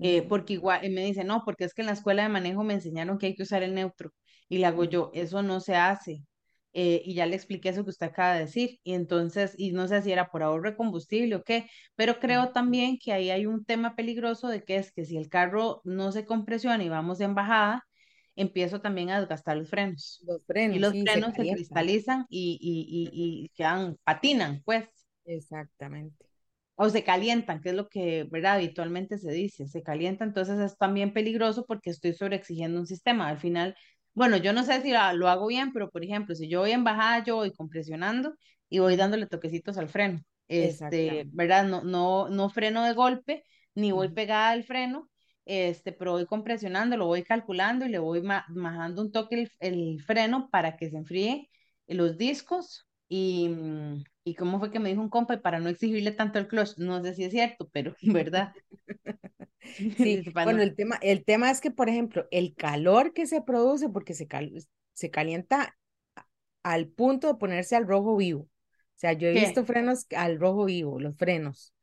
eh, 0.00 0.22
porque 0.28 0.54
igual, 0.54 0.84
y 0.84 0.90
me 0.90 1.04
dice, 1.04 1.24
no, 1.24 1.42
porque 1.44 1.64
es 1.64 1.74
que 1.74 1.82
en 1.82 1.86
la 1.86 1.92
escuela 1.94 2.22
de 2.22 2.28
manejo 2.28 2.64
me 2.64 2.74
enseñaron 2.74 3.18
que 3.18 3.26
hay 3.26 3.34
que 3.34 3.42
usar 3.44 3.62
el 3.62 3.74
neutro. 3.74 4.10
Y 4.48 4.58
le 4.58 4.66
hago 4.66 4.84
yo, 4.84 5.10
eso 5.14 5.42
no 5.42 5.60
se 5.60 5.76
hace. 5.76 6.22
Eh, 6.72 7.00
y 7.06 7.14
ya 7.14 7.24
le 7.26 7.36
expliqué 7.36 7.70
eso 7.70 7.84
que 7.84 7.90
usted 7.90 8.06
acaba 8.08 8.34
de 8.34 8.40
decir. 8.40 8.78
Y 8.84 8.92
entonces, 8.94 9.54
y 9.56 9.72
no 9.72 9.88
sé 9.88 10.02
si 10.02 10.12
era 10.12 10.28
por 10.30 10.42
ahorro 10.42 10.70
de 10.70 10.76
combustible 10.76 11.36
o 11.36 11.42
qué, 11.42 11.68
pero 11.94 12.18
creo 12.20 12.50
también 12.52 12.98
que 12.98 13.12
ahí 13.12 13.30
hay 13.30 13.46
un 13.46 13.64
tema 13.64 13.96
peligroso 13.96 14.48
de 14.48 14.62
que 14.64 14.76
es 14.76 14.92
que 14.92 15.04
si 15.06 15.16
el 15.16 15.28
carro 15.28 15.80
no 15.84 16.12
se 16.12 16.26
compresiona 16.26 16.84
y 16.84 16.88
vamos 16.90 17.20
en 17.20 17.34
bajada, 17.34 17.84
empiezo 18.36 18.80
también 18.82 19.10
a 19.10 19.18
desgastar 19.20 19.56
los 19.56 19.70
frenos. 19.70 20.26
Los 20.26 20.44
Y 20.68 20.78
frenos, 20.78 20.80
los 20.80 20.92
sí, 20.92 21.08
se 21.08 21.24
frenos 21.24 21.34
se 21.36 21.48
cristalizan 21.48 22.26
y, 22.28 22.58
y, 22.60 23.08
y, 23.10 23.44
y 23.46 23.48
quedan, 23.50 23.96
patinan, 24.04 24.62
pues 24.64 24.88
Exactamente. 25.26 26.25
O 26.76 26.90
se 26.90 27.04
calientan, 27.04 27.60
que 27.60 27.70
es 27.70 27.74
lo 27.74 27.88
que, 27.88 28.24
¿verdad? 28.30 28.54
Habitualmente 28.56 29.18
se 29.18 29.32
dice, 29.32 29.66
se 29.66 29.82
calienta, 29.82 30.24
entonces 30.24 30.58
es 30.60 30.76
también 30.78 31.12
peligroso 31.12 31.64
porque 31.66 31.90
estoy 31.90 32.12
sobreexigiendo 32.14 32.78
un 32.80 32.86
sistema. 32.86 33.28
Al 33.28 33.38
final, 33.38 33.74
bueno, 34.14 34.36
yo 34.36 34.52
no 34.52 34.62
sé 34.64 34.82
si 34.82 34.92
lo 34.92 35.28
hago 35.28 35.46
bien, 35.46 35.72
pero 35.72 35.90
por 35.90 36.04
ejemplo, 36.04 36.34
si 36.34 36.48
yo 36.48 36.60
voy 36.60 36.72
en 36.72 36.84
bajada, 36.84 37.24
yo 37.24 37.36
voy 37.36 37.52
compresionando 37.52 38.34
y 38.68 38.78
voy 38.78 38.96
dándole 38.96 39.26
toquecitos 39.26 39.78
al 39.78 39.88
freno, 39.88 40.20
este. 40.48 41.24
¿verdad? 41.32 41.64
No, 41.66 41.82
no, 41.82 42.28
no 42.28 42.48
freno 42.50 42.84
de 42.84 42.92
golpe, 42.94 43.44
ni 43.74 43.92
voy 43.92 44.08
pegada 44.10 44.50
al 44.50 44.64
freno, 44.64 45.08
este, 45.46 45.92
pero 45.92 46.12
voy 46.12 46.26
compresionando, 46.26 46.96
lo 46.96 47.06
voy 47.06 47.22
calculando 47.22 47.86
y 47.86 47.88
le 47.88 47.98
voy 47.98 48.22
majando 48.22 49.02
un 49.02 49.12
toque 49.12 49.42
el, 49.42 49.50
el 49.60 50.02
freno 50.02 50.48
para 50.50 50.76
que 50.76 50.90
se 50.90 50.96
enfríe 50.96 51.48
los 51.86 52.18
discos 52.18 52.86
y, 53.08 53.48
mm, 53.48 54.02
y 54.26 54.36
cómo 54.36 54.60
fue 54.60 54.72
que 54.72 54.80
me 54.80 54.90
dijo 54.90 55.02
un 55.02 55.10
compa, 55.10 55.34
y 55.36 55.38
para 55.38 55.60
no 55.60 55.70
exigirle 55.70 56.12
tanto 56.12 56.38
el 56.40 56.48
clutch, 56.48 56.78
no 56.78 57.02
sé 57.02 57.14
si 57.14 57.24
es 57.24 57.32
cierto, 57.32 57.68
pero 57.72 57.96
¿verdad? 58.02 58.54
Sí, 59.96 60.22
bueno, 60.42 60.62
no- 60.62 60.62
el 60.62 60.74
tema, 60.76 60.96
el 61.02 61.24
tema 61.24 61.50
es 61.50 61.60
que, 61.60 61.70
por 61.70 61.88
ejemplo, 61.88 62.26
el 62.30 62.54
calor 62.56 63.12
que 63.12 63.26
se 63.26 63.42
produce, 63.42 63.88
porque 63.88 64.14
se, 64.14 64.26
cal- 64.28 64.52
se 64.94 65.10
calienta 65.10 65.76
al 66.62 66.88
punto 66.88 67.28
de 67.28 67.34
ponerse 67.36 67.76
al 67.76 67.86
rojo 67.86 68.16
vivo. 68.16 68.42
O 68.42 68.48
sea, 68.98 69.12
yo 69.14 69.28
he 69.28 69.32
¿Qué? 69.32 69.34
visto 69.34 69.64
frenos 69.64 70.06
al 70.16 70.38
rojo 70.40 70.66
vivo, 70.66 71.00
los 71.00 71.16
frenos. 71.16 71.74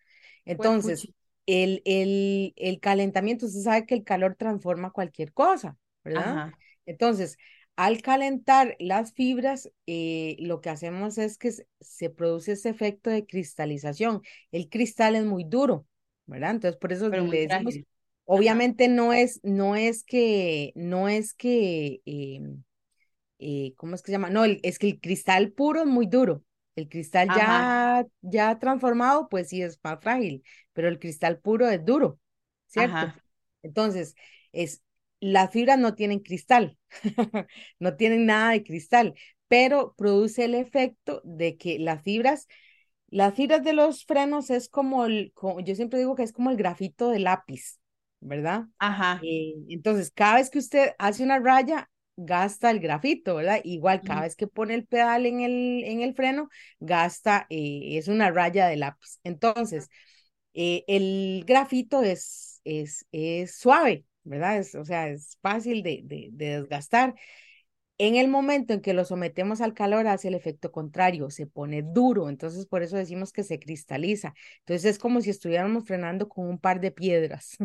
Entonces, 0.46 1.10
el, 1.48 1.82
el, 1.86 2.54
el 2.58 2.80
calentamiento, 2.80 3.46
usted 3.48 3.62
sabe 3.62 3.86
que 3.86 3.96
el 3.96 4.04
calor 4.04 4.36
transforma 4.38 4.92
cualquier 4.92 5.34
cosa, 5.34 5.78
¿verdad? 6.04 6.42
Ajá, 6.42 6.58
Entonces, 6.86 7.38
al 7.76 8.02
calentar 8.02 8.76
las 8.80 9.14
fibras, 9.14 9.72
eh, 9.88 10.36
lo 10.40 10.62
que 10.62 10.70
hacemos 10.70 11.18
es 11.18 11.38
que 11.38 11.52
se 11.80 12.10
produce 12.10 12.54
ese 12.54 12.70
efecto 12.70 13.10
de 13.10 13.26
cristalización. 13.26 14.22
El 14.52 14.70
cristal 14.70 15.16
es 15.16 15.26
muy 15.26 15.44
duro, 15.46 15.88
¿verdad? 16.26 16.52
Entonces, 16.52 16.80
por 16.80 16.94
eso 16.94 17.10
pero 17.10 17.28
le 17.28 17.40
decimos. 17.42 17.82
Ajá, 18.34 18.58
obviamente 18.66 18.88
no 18.88 19.14
es, 19.14 19.40
no 19.44 19.76
es 19.76 20.04
que, 20.04 20.72
no 20.76 21.10
es 21.10 21.34
que, 21.34 22.02
em, 22.06 22.64
eh, 23.40 23.74
¿cómo 23.78 23.96
es 23.96 24.02
que 24.02 24.08
se 24.08 24.12
llama? 24.14 24.30
No, 24.30 24.46
el- 24.46 24.60
es 24.64 24.80
que 24.80 24.88
el 24.90 25.00
cristal 25.02 25.52
puro 25.52 25.82
es 25.82 25.88
muy 25.88 26.06
duro. 26.08 26.44
El 26.76 26.90
cristal 26.90 27.32
ajá, 27.38 27.74
ya, 27.74 28.06
ya 28.22 28.58
transformado, 28.60 29.30
pues 29.30 29.50
sí 29.50 29.62
es 29.62 29.80
más 29.84 30.00
frágil, 30.02 30.44
pero 30.74 30.88
el 30.88 31.00
cristal 31.00 31.40
puro 31.40 31.70
es 31.70 31.84
duro, 31.86 32.20
¿cierto? 32.68 33.06
ajá, 33.06 33.24
Entonces, 33.62 34.16
es, 34.52 34.82
las 35.24 35.52
fibras 35.52 35.80
no 35.80 35.96
tienen 35.96 36.20
cristal, 36.20 36.78
no 37.80 37.96
tienen 37.96 38.26
nada 38.26 38.52
de 38.52 38.64
cristal, 38.64 39.14
pero 39.48 39.94
produce 39.98 40.46
el 40.46 40.56
efecto 40.56 41.22
de 41.24 41.58
que 41.58 41.80
las 41.80 42.04
fibras, 42.04 42.48
las 43.08 43.34
fibras 43.34 43.64
de 43.64 43.74
los 43.74 44.06
frenos 44.06 44.50
es 44.50 44.68
como 44.70 45.06
el, 45.06 45.34
yo 45.66 45.76
siempre 45.76 46.00
digo 46.00 46.16
que 46.16 46.24
es 46.24 46.34
como 46.34 46.50
el 46.50 46.58
grafito 46.58 47.10
de 47.10 47.20
lápiz, 47.20 47.80
¿verdad? 48.20 48.66
ajá. 48.80 49.22
Eh, 49.24 49.54
entonces, 49.70 50.12
cada 50.12 50.36
vez 50.36 50.50
que 50.50 50.60
usted 50.60 50.92
hace 51.00 51.24
una 51.24 51.40
raya, 51.40 51.90
gasta 52.18 52.70
el 52.70 52.80
grafito, 52.80 53.36
¿verdad? 53.36 53.62
Igual, 53.64 54.02
cada 54.02 54.22
vez 54.22 54.36
que 54.36 54.48
pone 54.48 54.74
el 54.76 54.86
pedal 54.86 55.26
en 55.26 55.42
el, 55.42 55.84
en 55.86 56.02
el 56.02 56.14
freno, 56.16 56.50
gasta, 56.80 57.48
eh, 57.50 57.98
es 57.98 58.08
una 58.08 58.30
raya 58.32 58.68
de 58.68 58.78
lápiz. 58.78 59.20
Entonces, 59.24 59.90
eh, 60.54 60.84
el 60.88 61.44
grafito 61.48 62.02
es 62.04 62.54
es, 62.64 63.06
es 63.12 63.58
suave, 63.58 64.06
¿verdad? 64.24 64.58
Es, 64.60 64.76
o 64.76 64.86
sea, 64.86 65.10
es 65.10 65.38
fácil 65.42 65.84
de, 65.84 66.02
de, 66.04 66.30
de 66.32 66.60
desgastar. 66.62 67.16
En 68.00 68.16
el 68.16 68.28
momento 68.28 68.74
en 68.74 68.82
que 68.82 68.94
lo 68.94 69.06
sometemos 69.06 69.62
al 69.62 69.74
calor 69.76 70.08
hace 70.08 70.28
el 70.30 70.34
efecto 70.36 70.72
contrario, 70.72 71.30
se 71.30 71.48
pone 71.48 71.84
duro, 71.84 72.30
entonces 72.30 72.66
por 72.66 72.84
eso 72.84 72.98
decimos 72.98 73.32
que 73.34 73.44
se 73.44 73.60
cristaliza. 73.60 74.34
Entonces 74.60 74.86
es 74.86 75.00
como 75.00 75.22
si 75.22 75.30
estuviéramos 75.30 75.86
frenando 75.86 76.28
con 76.30 76.48
un 76.50 76.60
par 76.60 76.82
de 76.82 76.92
piedras. 76.92 77.58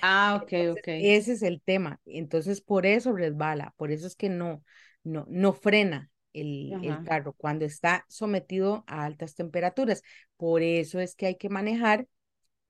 Ah, 0.00 0.34
ok, 0.36 0.52
Entonces, 0.52 0.72
ok. 0.72 0.88
ese 0.96 1.32
es 1.32 1.42
el 1.42 1.60
tema. 1.62 2.00
Entonces 2.06 2.60
por 2.60 2.86
eso 2.86 3.12
resbala, 3.12 3.74
por 3.76 3.90
eso 3.90 4.06
es 4.06 4.16
que 4.16 4.28
no, 4.28 4.62
no, 5.04 5.26
no 5.28 5.52
frena 5.52 6.10
el, 6.32 6.78
el 6.80 7.02
carro 7.02 7.32
cuando 7.34 7.64
está 7.64 8.04
sometido 8.08 8.84
a 8.86 9.04
altas 9.04 9.34
temperaturas. 9.34 10.02
Por 10.36 10.62
eso 10.62 11.00
es 11.00 11.14
que 11.16 11.26
hay 11.26 11.36
que 11.36 11.48
manejar 11.48 12.06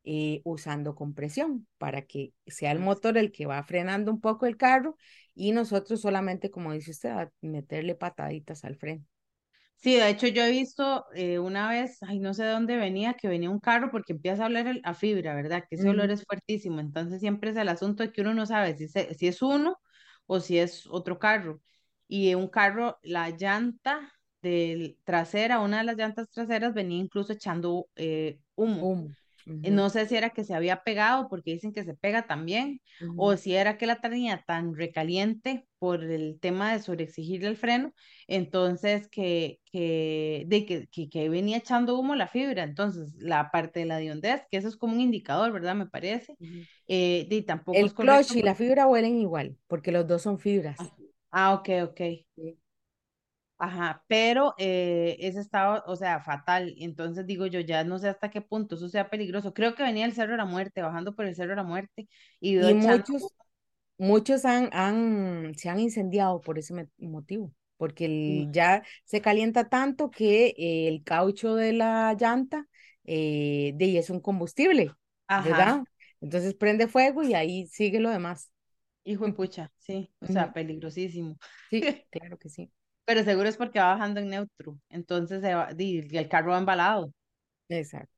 eh, 0.04 0.40
usando 0.44 0.94
compresión 0.94 1.66
para 1.78 2.02
que 2.06 2.32
sea 2.46 2.72
el 2.72 2.78
motor 2.80 3.18
el 3.18 3.32
que 3.32 3.46
va 3.46 3.62
frenando 3.64 4.10
un 4.12 4.20
poco 4.20 4.46
el 4.46 4.56
carro 4.56 4.96
y 5.34 5.52
nosotros 5.52 6.00
solamente, 6.00 6.50
como 6.50 6.72
dice 6.72 6.90
usted, 6.92 7.10
a 7.10 7.32
meterle 7.42 7.94
pataditas 7.94 8.64
al 8.64 8.76
freno. 8.76 9.04
Sí, 9.76 9.94
de 9.94 10.08
hecho 10.10 10.26
yo 10.26 10.42
he 10.42 10.50
visto 10.50 11.06
eh, 11.14 11.38
una 11.38 11.68
vez, 11.70 11.98
ay, 12.02 12.18
no 12.18 12.34
sé 12.34 12.42
de 12.44 12.50
dónde 12.50 12.76
venía, 12.76 13.14
que 13.14 13.28
venía 13.28 13.48
un 13.50 13.60
carro 13.60 13.90
porque 13.92 14.12
empieza 14.12 14.42
a 14.44 14.46
oler 14.46 14.66
el- 14.66 14.80
a 14.84 14.92
fibra, 14.94 15.34
¿verdad? 15.36 15.64
Que 15.68 15.76
ese 15.76 15.88
olor 15.88 16.10
es 16.10 16.24
fuertísimo. 16.24 16.80
Entonces 16.80 17.20
siempre 17.20 17.50
es 17.50 17.56
el 17.56 17.68
asunto 17.68 18.02
de 18.02 18.12
que 18.12 18.22
uno 18.22 18.34
no 18.34 18.44
sabe 18.46 18.76
si, 18.76 18.88
se- 18.88 19.14
si 19.14 19.28
es 19.28 19.40
uno 19.40 19.78
o 20.26 20.40
si 20.40 20.58
es 20.58 20.86
otro 20.88 21.18
carro. 21.20 21.60
Y 22.08 22.34
un 22.34 22.48
carro, 22.48 22.98
la 23.02 23.30
llanta 23.30 24.12
del 24.42 24.98
trasera, 25.04 25.60
una 25.60 25.78
de 25.78 25.84
las 25.84 25.96
llantas 25.96 26.28
traseras 26.30 26.74
venía 26.74 26.98
incluso 26.98 27.32
echando 27.32 27.88
eh, 27.96 28.40
humo. 28.56 28.92
humo, 28.92 29.14
No 29.62 29.90
sé 29.90 30.06
si 30.06 30.16
era 30.16 30.30
que 30.30 30.44
se 30.44 30.54
había 30.54 30.82
pegado, 30.84 31.28
porque 31.28 31.52
dicen 31.52 31.72
que 31.72 31.84
se 31.84 31.94
pega 31.94 32.26
también, 32.26 32.80
o 33.16 33.36
si 33.36 33.54
era 33.56 33.76
que 33.78 33.86
la 33.86 34.00
tenía 34.00 34.42
tan 34.46 34.74
recaliente 34.76 35.66
por 35.78 36.02
el 36.04 36.38
tema 36.40 36.72
de 36.72 36.80
sobreexigirle 36.80 37.48
el 37.48 37.56
freno, 37.56 37.92
entonces 38.28 39.08
que, 39.08 39.60
que, 39.72 40.44
de 40.46 40.64
que, 40.66 40.86
que, 40.88 41.08
que 41.10 41.28
venía 41.28 41.58
echando 41.58 41.98
humo 41.98 42.14
la 42.14 42.28
fibra. 42.28 42.62
Entonces, 42.64 43.14
la 43.18 43.50
parte 43.50 43.80
de 43.80 43.86
la 43.86 43.96
hondez, 43.98 44.42
que 44.50 44.58
eso 44.58 44.68
es 44.68 44.76
como 44.76 44.94
un 44.94 45.00
indicador, 45.00 45.52
¿verdad? 45.52 45.74
Me 45.74 45.86
parece. 45.86 46.38
ujú. 46.40 46.66
Eh, 46.86 47.26
y 47.30 47.42
tampoco 47.42 47.84
es 47.86 47.92
El 47.92 47.94
correcto 47.94 48.34
clutch 48.34 48.36
y 48.36 48.42
la 48.42 48.54
fibra 48.54 48.86
huelen 48.86 49.16
igual, 49.18 49.56
porque 49.68 49.90
los 49.90 50.06
dos 50.06 50.20
son 50.20 50.38
Ah, 50.78 50.86
fibras. 50.86 50.92
ah, 51.30 51.54
ok, 51.54 51.68
ok. 51.84 52.00
Sí. 52.36 52.58
Ajá, 53.60 54.04
pero 54.06 54.54
eh, 54.58 55.16
ese 55.20 55.40
estaba, 55.40 55.82
o 55.86 55.96
sea, 55.96 56.20
fatal. 56.20 56.74
Entonces 56.78 57.26
digo 57.26 57.46
yo, 57.46 57.58
ya 57.60 57.82
no 57.84 57.98
sé 57.98 58.08
hasta 58.08 58.30
qué 58.30 58.40
punto 58.40 58.76
eso 58.76 58.88
sea 58.88 59.10
peligroso. 59.10 59.52
Creo 59.52 59.74
que 59.74 59.82
venía 59.82 60.04
el 60.06 60.12
Cerro 60.14 60.32
de 60.32 60.38
la 60.38 60.44
Muerte, 60.44 60.80
bajando 60.82 61.14
por 61.16 61.24
el 61.26 61.34
Cerro 61.34 61.50
de 61.50 61.56
la 61.56 61.64
Muerte, 61.64 62.08
y 62.40 62.56
Y 62.58 62.74
muchos, 62.74 63.34
muchos 63.98 64.44
han, 64.44 64.70
han, 64.72 65.54
se 65.56 65.68
han 65.70 65.80
incendiado 65.80 66.40
por 66.42 66.58
ese 66.58 66.74
motivo, 66.98 67.54
porque 67.76 68.06
el- 68.06 68.50
ya 68.52 68.84
se 69.04 69.20
calienta 69.22 69.68
tanto 69.68 70.10
que 70.10 70.48
eh, 70.58 70.88
el 70.88 71.04
caucho 71.04 71.54
de 71.56 71.72
la 71.72 72.14
llanta 72.14 72.66
eh, 73.04 73.72
de 73.76 73.84
ahí 73.86 73.98
es 73.98 74.10
un 74.10 74.20
combustible, 74.20 74.96
Ajá, 75.28 75.64
¿verdad? 75.64 75.84
Entonces 76.20 76.54
prende 76.54 76.88
fuego 76.88 77.22
y 77.22 77.34
ahí 77.34 77.66
sigue 77.68 78.00
lo 78.00 78.10
demás. 78.10 78.50
hijo 79.04 79.26
de 79.26 79.32
pucha, 79.32 79.72
sí, 79.78 80.12
o 80.20 80.26
sea, 80.28 80.52
peligrosísimo. 80.52 81.36
Sí, 81.70 81.88
claro 82.10 82.38
que 82.38 82.48
sí. 82.50 82.70
Pero 83.08 83.24
seguro 83.24 83.48
es 83.48 83.56
porque 83.56 83.78
va 83.78 83.94
bajando 83.94 84.20
en 84.20 84.28
neutro, 84.28 84.78
entonces 84.90 85.40
se 85.40 85.54
va, 85.54 85.70
y 85.78 86.14
el 86.14 86.28
carro 86.28 86.50
va 86.50 86.58
embalado. 86.58 87.10
Exacto. 87.70 88.12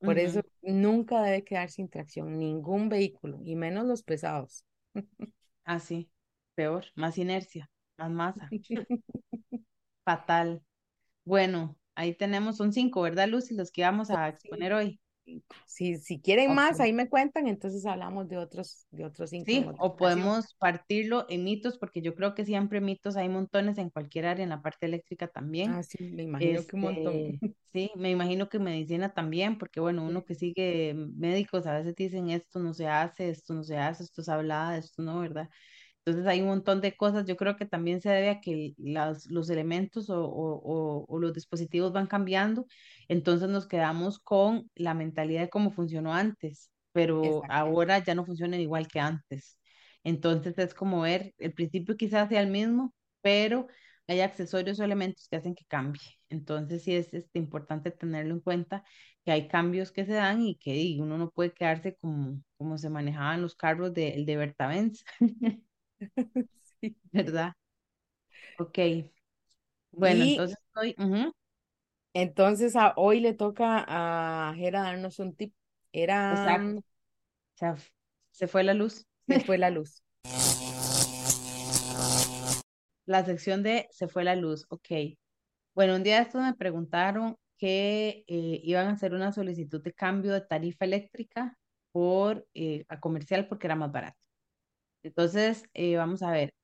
Por 0.00 0.18
eso 0.18 0.42
nunca 0.62 1.22
debe 1.22 1.44
quedar 1.44 1.70
sin 1.70 1.88
tracción 1.88 2.36
ningún 2.36 2.88
vehículo, 2.88 3.38
y 3.44 3.54
menos 3.54 3.86
los 3.86 4.02
pesados. 4.02 4.64
Así, 5.64 6.10
peor, 6.56 6.86
más 6.96 7.16
inercia, 7.16 7.70
más 7.96 8.10
masa, 8.10 8.50
fatal. 10.04 10.60
Bueno, 11.24 11.76
ahí 11.94 12.14
tenemos, 12.14 12.56
son 12.56 12.72
cinco, 12.72 13.02
¿verdad, 13.02 13.28
Lucy? 13.28 13.54
Los 13.54 13.70
que 13.70 13.82
vamos 13.82 14.10
a 14.10 14.28
exponer 14.28 14.72
hoy. 14.72 15.00
Si, 15.66 15.96
si 15.98 16.20
quieren 16.20 16.54
más, 16.54 16.80
ahí 16.80 16.92
me 16.92 17.08
cuentan, 17.08 17.46
entonces 17.48 17.86
hablamos 17.86 18.28
de 18.28 18.38
otros, 18.38 18.86
de 18.90 19.04
otros 19.04 19.32
Sí, 19.32 19.66
o 19.78 19.96
podemos 19.96 20.54
partirlo 20.58 21.26
en 21.28 21.44
mitos, 21.44 21.76
porque 21.78 22.00
yo 22.00 22.14
creo 22.14 22.34
que 22.34 22.46
siempre 22.46 22.80
mitos 22.80 23.16
hay 23.16 23.28
montones 23.28 23.76
en 23.78 23.90
cualquier 23.90 24.26
área, 24.26 24.42
en 24.44 24.48
la 24.50 24.62
parte 24.62 24.86
eléctrica 24.86 25.28
también. 25.28 25.76
Ah, 25.76 25.82
sí, 25.82 25.98
me 26.12 26.22
imagino 26.22 26.66
que 26.66 26.76
un 26.76 26.82
montón. 26.82 27.24
Este, 27.24 27.38
sí, 27.72 27.90
me 27.96 28.10
imagino 28.10 28.48
que 28.48 28.58
medicina 28.58 29.12
también, 29.14 29.58
porque 29.58 29.80
bueno, 29.80 30.04
uno 30.04 30.24
que 30.24 30.34
sigue 30.34 30.94
médicos 30.94 31.66
a 31.66 31.74
veces 31.78 31.94
dicen 31.96 32.30
esto 32.30 32.58
no 32.60 32.74
se 32.74 32.88
hace, 32.88 33.30
esto 33.30 33.54
no 33.54 33.64
se 33.64 33.76
hace, 33.78 34.04
esto 34.04 34.22
es 34.22 34.28
hablada, 34.30 34.78
esto 34.78 35.02
no, 35.02 35.20
¿verdad? 35.20 35.50
Entonces 36.04 36.26
hay 36.30 36.42
un 36.42 36.48
montón 36.48 36.80
de 36.80 36.96
cosas. 36.96 37.24
Yo 37.26 37.36
creo 37.36 37.56
que 37.56 37.66
también 37.66 38.00
se 38.00 38.10
debe 38.10 38.30
a 38.30 38.40
que 38.40 38.74
las, 38.78 39.26
los 39.30 39.48
elementos 39.50 40.10
o, 40.10 40.24
o, 40.24 40.54
o, 40.62 41.04
o 41.08 41.18
los 41.18 41.32
dispositivos 41.32 41.92
van 41.92 42.06
cambiando. 42.06 42.66
Entonces 43.08 43.48
nos 43.48 43.66
quedamos 43.66 44.18
con 44.18 44.70
la 44.74 44.94
mentalidad 44.94 45.42
de 45.42 45.48
cómo 45.50 45.70
funcionó 45.70 46.12
antes, 46.14 46.70
pero 46.92 47.44
ahora 47.48 47.98
ya 48.04 48.14
no 48.14 48.24
funcionan 48.26 48.60
igual 48.60 48.86
que 48.88 49.00
antes. 49.00 49.58
Entonces 50.02 50.58
es 50.58 50.74
como 50.74 51.00
ver, 51.02 51.34
el 51.38 51.54
principio 51.54 51.96
quizás 51.96 52.28
sea 52.28 52.40
el 52.42 52.50
mismo, 52.50 52.94
pero 53.22 53.66
hay 54.06 54.20
accesorios 54.20 54.78
o 54.80 54.84
elementos 54.84 55.28
que 55.28 55.36
hacen 55.36 55.54
que 55.54 55.64
cambie. 55.66 56.02
Entonces 56.28 56.82
sí 56.84 56.94
es 56.94 57.14
este, 57.14 57.38
importante 57.38 57.90
tenerlo 57.90 58.34
en 58.34 58.40
cuenta 58.40 58.84
que 59.24 59.32
hay 59.32 59.48
cambios 59.48 59.92
que 59.92 60.04
se 60.04 60.12
dan 60.12 60.42
y 60.42 60.56
que 60.58 60.76
y 60.76 61.00
uno 61.00 61.16
no 61.18 61.30
puede 61.30 61.52
quedarse 61.54 61.96
como, 61.96 62.42
como 62.58 62.76
se 62.78 62.90
manejaban 62.90 63.40
los 63.42 63.54
carros 63.54 63.94
de, 63.94 64.10
el 64.14 64.26
de 64.26 64.36
Berta-Benz. 64.36 65.04
Sí. 66.80 66.96
¿verdad? 67.12 67.54
Ok, 68.58 68.78
bueno, 69.92 70.24
Y 70.24 70.32
entonces 70.32 70.58
hoy, 70.74 70.96
entonces 72.14 72.76
a, 72.76 72.94
hoy 72.96 73.20
le 73.20 73.32
toca 73.32 73.84
a 73.86 74.54
Jera 74.54 74.82
darnos 74.82 75.18
un 75.18 75.34
tip. 75.34 75.54
Era, 75.92 76.32
exacto, 76.32 76.82
se, 78.32 78.48
fue 78.48 78.64
la 78.64 78.74
luz. 78.74 79.06
se 79.28 79.40
fue 79.40 79.58
la 79.58 79.70
luz. 79.70 80.02
La 83.06 83.22
sección 83.22 83.62
de 83.62 83.86
se 83.90 84.08
fue 84.08 84.24
la 84.24 84.34
luz, 84.34 84.64
ok. 84.70 84.88
Bueno, 85.74 85.96
un 85.96 86.02
día 86.02 86.16
de 86.16 86.22
estos 86.22 86.42
me 86.42 86.54
preguntaron 86.54 87.36
que 87.58 88.24
eh, 88.26 88.60
iban 88.64 88.86
a 88.86 88.92
hacer 88.92 89.12
una 89.12 89.30
solicitud 89.30 89.82
de 89.82 89.92
cambio 89.92 90.32
de 90.32 90.40
tarifa 90.40 90.86
eléctrica 90.86 91.58
por 91.92 92.46
eh, 92.54 92.86
a 92.88 93.00
comercial 93.00 93.46
porque 93.46 93.66
era 93.66 93.76
más 93.76 93.92
barato. 93.92 94.23
Entonces, 95.04 95.64
eh, 95.74 95.96
vamos 95.96 96.22
a 96.24 96.32
ver, 96.32 96.54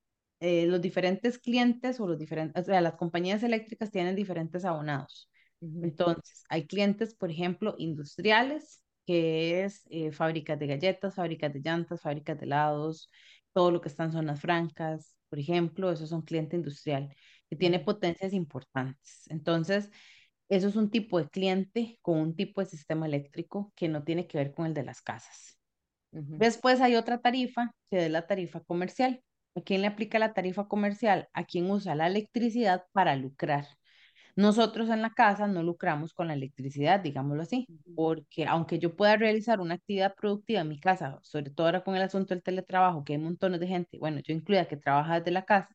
eh, 0.41 0.67
los 0.67 0.81
diferentes 0.83 1.39
clientes 1.39 2.01
o 2.01 2.09
los 2.09 2.19
diferentes, 2.19 2.63
o 2.63 2.67
sea, 2.67 2.81
las 2.83 2.97
compañías 2.97 3.43
eléctricas 3.45 3.93
tienen 3.93 4.17
diferentes 4.17 4.65
abonados. 4.67 5.31
Entonces, 5.83 6.45
hay 6.49 6.67
clientes, 6.67 7.15
por 7.15 7.31
ejemplo, 7.31 7.75
industriales, 7.79 8.85
que 9.07 9.65
es 9.65 9.85
eh, 9.91 10.13
fábricas 10.13 10.59
de 10.59 10.67
galletas, 10.69 11.15
fábricas 11.17 11.53
de 11.53 11.61
llantas, 11.61 12.01
fábricas 12.03 12.39
de 12.39 12.47
helados, 12.47 13.11
todo 13.53 13.71
lo 13.71 13.81
que 13.83 13.89
está 13.89 14.05
en 14.05 14.13
zonas 14.13 14.41
francas, 14.41 15.17
por 15.29 15.39
ejemplo, 15.39 15.91
esos 15.93 16.09
son 16.11 16.23
cliente 16.23 16.57
industrial, 16.57 17.15
que 17.49 17.57
tiene 17.57 17.81
potencias 17.81 18.33
importantes. 18.33 19.25
Entonces, 19.29 19.91
eso 20.51 20.69
es 20.69 20.77
un 20.77 20.91
tipo 20.91 21.19
de 21.19 21.29
cliente 21.31 21.99
con 22.03 22.19
un 22.21 22.37
tipo 22.37 22.61
de 22.63 22.67
sistema 22.69 23.07
eléctrico 23.07 23.73
que 23.77 23.89
no 23.89 24.05
tiene 24.05 24.29
que 24.29 24.39
ver 24.39 24.53
con 24.55 24.67
el 24.67 24.75
de 24.75 24.85
las 24.85 25.03
casas. 25.03 25.60
Después 26.13 26.81
hay 26.81 26.97
otra 26.97 27.19
tarifa, 27.21 27.73
que 27.91 28.07
es 28.07 28.11
la 28.11 28.27
tarifa 28.27 28.61
comercial. 28.61 29.23
¿A 29.55 29.61
quién 29.63 29.81
le 29.83 29.89
aplica 29.89 30.19
la 30.19 30.33
tarifa 30.33 30.69
comercial? 30.69 31.29
A 31.33 31.45
quien 31.45 31.71
usa 31.71 31.95
la 31.95 32.07
electricidad 32.07 32.85
para 32.93 33.17
lucrar. 33.17 33.67
Nosotros 34.37 34.89
en 34.91 35.03
la 35.03 35.11
casa 35.11 35.47
no 35.47 35.63
lucramos 35.63 36.15
con 36.15 36.29
la 36.29 36.35
electricidad, 36.35 37.01
digámoslo 37.01 37.43
así, 37.43 37.69
porque 37.95 38.47
aunque 38.47 38.79
yo 38.79 38.97
pueda 38.97 39.17
realizar 39.17 39.61
una 39.61 39.75
actividad 39.75 40.15
productiva 40.15 40.61
en 40.61 40.69
mi 40.69 40.81
casa, 40.81 41.19
sobre 41.23 41.51
todo 41.51 41.67
ahora 41.67 41.85
con 41.85 41.97
el 41.97 42.03
asunto 42.03 42.35
del 42.35 42.43
teletrabajo, 42.43 43.05
que 43.05 43.15
hay 43.15 43.19
montones 43.19 43.61
de 43.61 43.67
gente, 43.67 43.99
bueno, 43.99 44.21
yo 44.21 44.33
incluida 44.33 44.67
que 44.67 44.77
trabaja 44.77 45.19
desde 45.19 45.33
la 45.33 45.45
casa, 45.45 45.75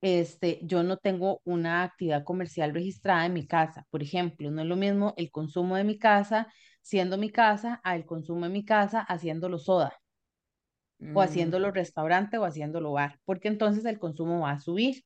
este, 0.00 0.60
yo 0.62 0.82
no 0.82 0.96
tengo 0.98 1.40
una 1.44 1.82
actividad 1.82 2.24
comercial 2.24 2.72
registrada 2.74 3.26
en 3.26 3.34
mi 3.34 3.46
casa. 3.46 3.86
Por 3.90 4.02
ejemplo, 4.02 4.50
no 4.50 4.62
es 4.62 4.68
lo 4.68 4.76
mismo 4.76 5.14
el 5.16 5.30
consumo 5.30 5.76
de 5.76 5.84
mi 5.84 5.98
casa 5.98 6.48
siendo 6.82 7.18
mi 7.18 7.30
casa 7.30 7.80
a 7.84 7.96
el 7.96 8.06
consumo 8.06 8.46
de 8.46 8.52
mi 8.52 8.64
casa 8.64 9.00
haciéndolo 9.00 9.58
soda 9.58 9.92
o 11.12 11.20
mm, 11.20 11.22
haciéndolo 11.22 11.70
restaurante 11.70 12.38
o 12.38 12.44
haciéndolo 12.44 12.92
bar, 12.92 13.20
porque 13.24 13.48
entonces 13.48 13.84
el 13.84 13.98
consumo 13.98 14.40
va 14.40 14.52
a 14.52 14.60
subir. 14.60 15.04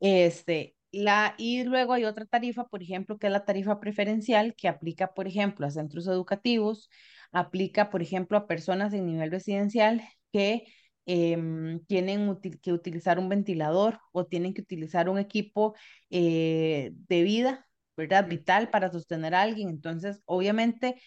Este, 0.00 0.76
la, 0.92 1.34
y 1.38 1.64
luego 1.64 1.92
hay 1.94 2.04
otra 2.04 2.26
tarifa, 2.26 2.66
por 2.68 2.82
ejemplo, 2.82 3.18
que 3.18 3.28
es 3.28 3.32
la 3.32 3.44
tarifa 3.44 3.80
preferencial, 3.80 4.54
que 4.56 4.68
aplica, 4.68 5.14
por 5.14 5.26
ejemplo, 5.28 5.66
a 5.66 5.70
centros 5.70 6.06
educativos, 6.06 6.90
aplica, 7.32 7.90
por 7.90 8.02
ejemplo, 8.02 8.38
a 8.38 8.46
personas 8.46 8.92
en 8.94 9.06
nivel 9.06 9.30
residencial 9.30 10.02
que 10.32 10.64
em, 11.06 11.84
tienen 11.86 12.38
que 12.62 12.72
utilizar 12.72 13.18
un 13.18 13.28
ventilador 13.28 14.00
o 14.12 14.26
tienen 14.26 14.54
que 14.54 14.62
utilizar 14.62 15.08
un 15.08 15.18
equipo 15.18 15.74
eh, 16.10 16.92
de 17.08 17.22
vida, 17.22 17.66
¿verdad? 18.02 18.28
Vital 18.28 18.70
para 18.70 18.90
sostener 18.90 19.34
a 19.34 19.42
alguien. 19.42 19.68
Entonces, 19.68 20.22
obviamente, 20.26 21.00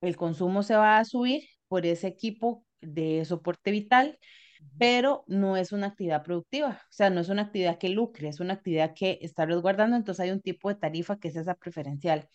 el 0.00 0.16
consumo 0.16 0.62
se 0.62 0.76
va 0.76 0.98
a 0.98 1.04
subir 1.04 1.42
por 1.68 1.86
ese 1.86 2.08
equipo 2.08 2.64
de 2.80 3.24
soporte 3.24 3.70
vital, 3.70 4.18
pero 4.78 5.24
no 5.26 5.56
es 5.56 5.72
una 5.72 5.88
actividad 5.88 6.22
productiva, 6.22 6.82
o 6.82 6.92
sea, 6.92 7.10
no 7.10 7.20
es 7.20 7.28
una 7.28 7.42
actividad 7.42 7.78
que 7.78 7.88
lucre, 7.88 8.28
es 8.28 8.40
una 8.40 8.54
actividad 8.54 8.92
que 8.94 9.18
está 9.22 9.46
resguardando, 9.46 9.96
entonces 9.96 10.20
hay 10.20 10.30
un 10.30 10.40
tipo 10.40 10.68
de 10.68 10.74
tarifa 10.74 11.18
que 11.18 11.28
es 11.28 11.36
esa 11.36 11.54
preferencial. 11.54 12.28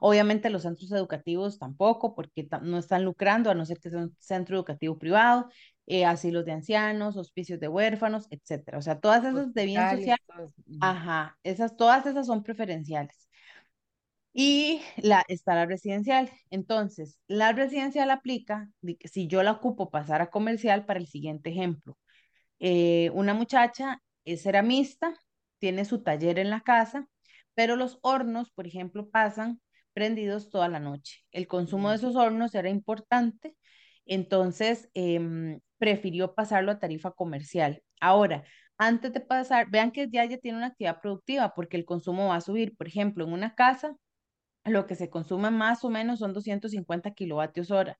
Obviamente 0.00 0.50
los 0.50 0.62
centros 0.62 0.92
educativos 0.92 1.58
tampoco, 1.58 2.14
porque 2.14 2.48
no 2.62 2.78
están 2.78 3.04
lucrando, 3.04 3.50
a 3.50 3.54
no 3.54 3.64
ser 3.64 3.78
que 3.78 3.90
sea 3.90 4.00
un 4.00 4.16
centro 4.18 4.56
educativo 4.56 4.98
privado, 4.98 5.48
eh, 5.86 6.04
asilos 6.04 6.44
de 6.44 6.52
ancianos, 6.52 7.16
hospicios 7.16 7.60
de 7.60 7.68
huérfanos, 7.68 8.26
etcétera. 8.30 8.78
O 8.78 8.82
sea, 8.82 9.00
todas 9.00 9.24
esas 9.24 9.52
de 9.52 9.64
bien 9.66 9.90
social, 9.90 10.18
ajá, 10.80 11.36
esas, 11.42 11.76
todas 11.76 12.06
esas 12.06 12.26
son 12.26 12.42
preferenciales. 12.42 13.28
Y 14.32 14.80
la, 14.96 15.24
está 15.28 15.54
la 15.54 15.66
residencial. 15.66 16.30
Entonces, 16.50 17.18
la 17.26 17.52
residencial 17.52 18.10
aplica, 18.10 18.68
si 19.04 19.26
yo 19.26 19.42
la 19.42 19.52
ocupo 19.52 19.90
pasar 19.90 20.22
a 20.22 20.30
comercial 20.30 20.86
para 20.86 21.00
el 21.00 21.06
siguiente 21.08 21.50
ejemplo. 21.50 21.98
Eh, 22.60 23.10
una 23.14 23.34
muchacha 23.34 24.02
es 24.24 24.42
ceramista, 24.42 25.14
tiene 25.58 25.84
su 25.84 26.02
taller 26.02 26.38
en 26.38 26.50
la 26.50 26.60
casa, 26.60 27.08
pero 27.54 27.76
los 27.76 27.98
hornos, 28.02 28.50
por 28.50 28.66
ejemplo, 28.66 29.10
pasan 29.10 29.60
prendidos 29.92 30.50
toda 30.50 30.68
la 30.68 30.80
noche. 30.80 31.24
El 31.32 31.46
consumo 31.48 31.90
de 31.90 31.96
esos 31.96 32.16
hornos 32.16 32.54
era 32.54 32.68
importante, 32.70 33.56
entonces 34.06 34.88
em, 34.94 35.60
prefirió 35.78 36.34
pasarlo 36.34 36.72
a 36.72 36.78
tarifa 36.78 37.10
comercial. 37.12 37.82
Ahora, 38.00 38.44
antes 38.78 39.12
de 39.12 39.20
pasar, 39.20 39.68
vean 39.70 39.90
que 39.92 40.08
ya 40.10 40.24
ya 40.24 40.38
tiene 40.38 40.58
una 40.58 40.68
actividad 40.68 41.00
productiva 41.00 41.52
porque 41.54 41.76
el 41.76 41.84
consumo 41.84 42.28
va 42.28 42.36
a 42.36 42.40
subir. 42.40 42.76
Por 42.76 42.88
ejemplo, 42.88 43.24
en 43.24 43.32
una 43.32 43.54
casa, 43.54 43.94
lo 44.64 44.86
que 44.86 44.94
se 44.94 45.10
consume 45.10 45.50
más 45.50 45.84
o 45.84 45.90
menos 45.90 46.18
son 46.20 46.32
250 46.32 47.12
kilovatios 47.12 47.70
hora. 47.70 47.98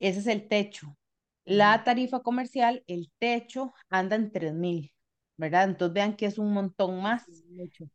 Ese 0.00 0.20
es 0.20 0.26
el 0.26 0.48
techo. 0.48 0.96
La 1.44 1.82
tarifa 1.84 2.20
comercial, 2.20 2.84
el 2.86 3.10
techo 3.18 3.72
anda 3.88 4.16
en 4.16 4.30
3000, 4.32 4.92
¿verdad? 5.36 5.64
Entonces 5.64 5.94
vean 5.94 6.16
que 6.16 6.26
es 6.26 6.38
un 6.38 6.52
montón 6.52 7.02
más. 7.02 7.24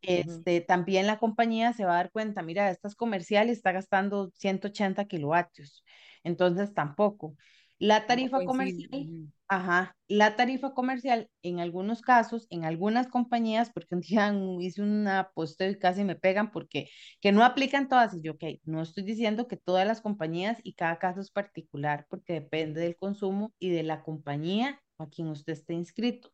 Este, 0.02 0.60
También 0.60 1.06
la 1.06 1.18
compañía 1.18 1.72
se 1.72 1.84
va 1.84 1.92
a 1.92 1.96
dar 1.96 2.10
cuenta, 2.10 2.42
mira, 2.42 2.70
estas 2.70 2.94
comerciales 2.94 3.56
está 3.58 3.72
gastando 3.72 4.30
180 4.34 5.06
kilovatios, 5.06 5.84
entonces 6.24 6.74
tampoco. 6.74 7.36
La 7.78 8.06
tarifa 8.06 8.42
comercial, 8.44 9.08
ajá, 9.56 9.96
la 10.08 10.36
tarifa 10.36 10.74
comercial 10.74 11.30
en 11.42 11.60
algunos 11.60 12.02
casos, 12.02 12.46
en 12.50 12.64
algunas 12.64 13.08
compañías, 13.08 13.70
porque 13.72 13.94
un 13.94 14.00
día 14.00 14.32
hice 14.60 14.82
una 14.82 15.30
posteo 15.34 15.70
y 15.70 15.78
casi 15.78 16.04
me 16.04 16.16
pegan 16.16 16.50
porque 16.50 16.88
que 17.20 17.32
no 17.32 17.44
aplican 17.44 17.88
todas, 17.88 18.14
y 18.14 18.20
yo, 18.22 18.32
ok, 18.32 18.44
no 18.64 18.82
estoy 18.82 19.04
diciendo 19.04 19.48
que 19.48 19.56
todas 19.56 19.86
las 19.86 20.00
compañías 20.00 20.58
y 20.62 20.74
cada 20.74 20.98
caso 20.98 21.20
es 21.20 21.30
particular, 21.30 22.06
porque 22.10 22.34
depende 22.34 22.80
del 22.82 22.96
consumo 22.96 23.52
y 23.58 23.70
de 23.70 23.82
la 23.82 24.02
compañía 24.02 24.80
a 24.98 25.08
quien 25.08 25.28
usted 25.28 25.52
esté 25.54 25.74
inscrito. 25.74 26.32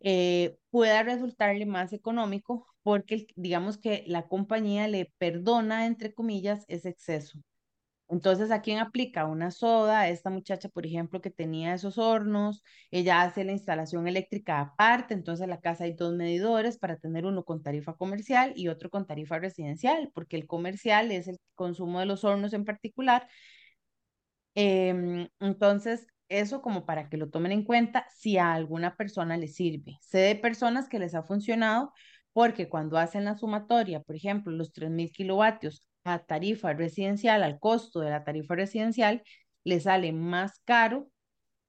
Eh, 0.00 0.58
pueda 0.70 1.02
resultarle 1.02 1.66
más 1.66 1.92
económico 1.92 2.66
porque 2.82 3.26
digamos 3.36 3.78
que 3.78 4.04
la 4.06 4.28
compañía 4.28 4.88
le 4.88 5.12
perdona, 5.18 5.86
entre 5.86 6.14
comillas, 6.14 6.64
ese 6.68 6.88
exceso. 6.90 7.38
Entonces, 8.10 8.50
¿a 8.50 8.60
quién 8.60 8.78
aplica? 8.78 9.24
Una 9.26 9.52
soda, 9.52 10.08
esta 10.08 10.30
muchacha, 10.30 10.68
por 10.68 10.84
ejemplo, 10.84 11.20
que 11.20 11.30
tenía 11.30 11.74
esos 11.74 11.96
hornos, 11.96 12.62
ella 12.90 13.22
hace 13.22 13.44
la 13.44 13.52
instalación 13.52 14.08
eléctrica 14.08 14.60
aparte, 14.60 15.14
entonces 15.14 15.44
en 15.44 15.50
la 15.50 15.60
casa 15.60 15.84
hay 15.84 15.94
dos 15.94 16.14
medidores 16.14 16.76
para 16.76 16.96
tener 16.96 17.24
uno 17.24 17.44
con 17.44 17.62
tarifa 17.62 17.94
comercial 17.94 18.52
y 18.56 18.66
otro 18.68 18.90
con 18.90 19.06
tarifa 19.06 19.38
residencial, 19.38 20.10
porque 20.12 20.36
el 20.36 20.48
comercial 20.48 21.12
es 21.12 21.28
el 21.28 21.38
consumo 21.54 22.00
de 22.00 22.06
los 22.06 22.24
hornos 22.24 22.52
en 22.52 22.64
particular. 22.64 23.28
Em, 24.54 25.28
entonces, 25.38 26.06
eso 26.28 26.62
como 26.62 26.84
para 26.86 27.08
que 27.08 27.16
lo 27.16 27.30
tomen 27.30 27.52
en 27.52 27.64
cuenta 27.64 28.06
si 28.14 28.38
a 28.38 28.52
alguna 28.52 28.96
persona 28.96 29.36
le 29.36 29.48
sirve. 29.48 29.96
Sé 30.00 30.18
de 30.18 30.36
personas 30.36 30.88
que 30.88 30.98
les 30.98 31.14
ha 31.14 31.22
funcionado 31.22 31.92
porque 32.32 32.68
cuando 32.68 32.98
hacen 32.98 33.24
la 33.24 33.36
sumatoria, 33.36 34.00
por 34.00 34.16
ejemplo, 34.16 34.52
los 34.52 34.72
3.000 34.72 35.10
kilovatios 35.12 35.89
tarifa 36.02 36.72
residencial, 36.72 37.42
al 37.42 37.58
costo 37.58 38.00
de 38.00 38.10
la 38.10 38.24
tarifa 38.24 38.54
residencial, 38.54 39.22
le 39.64 39.80
sale 39.80 40.12
más 40.12 40.60
caro 40.64 41.10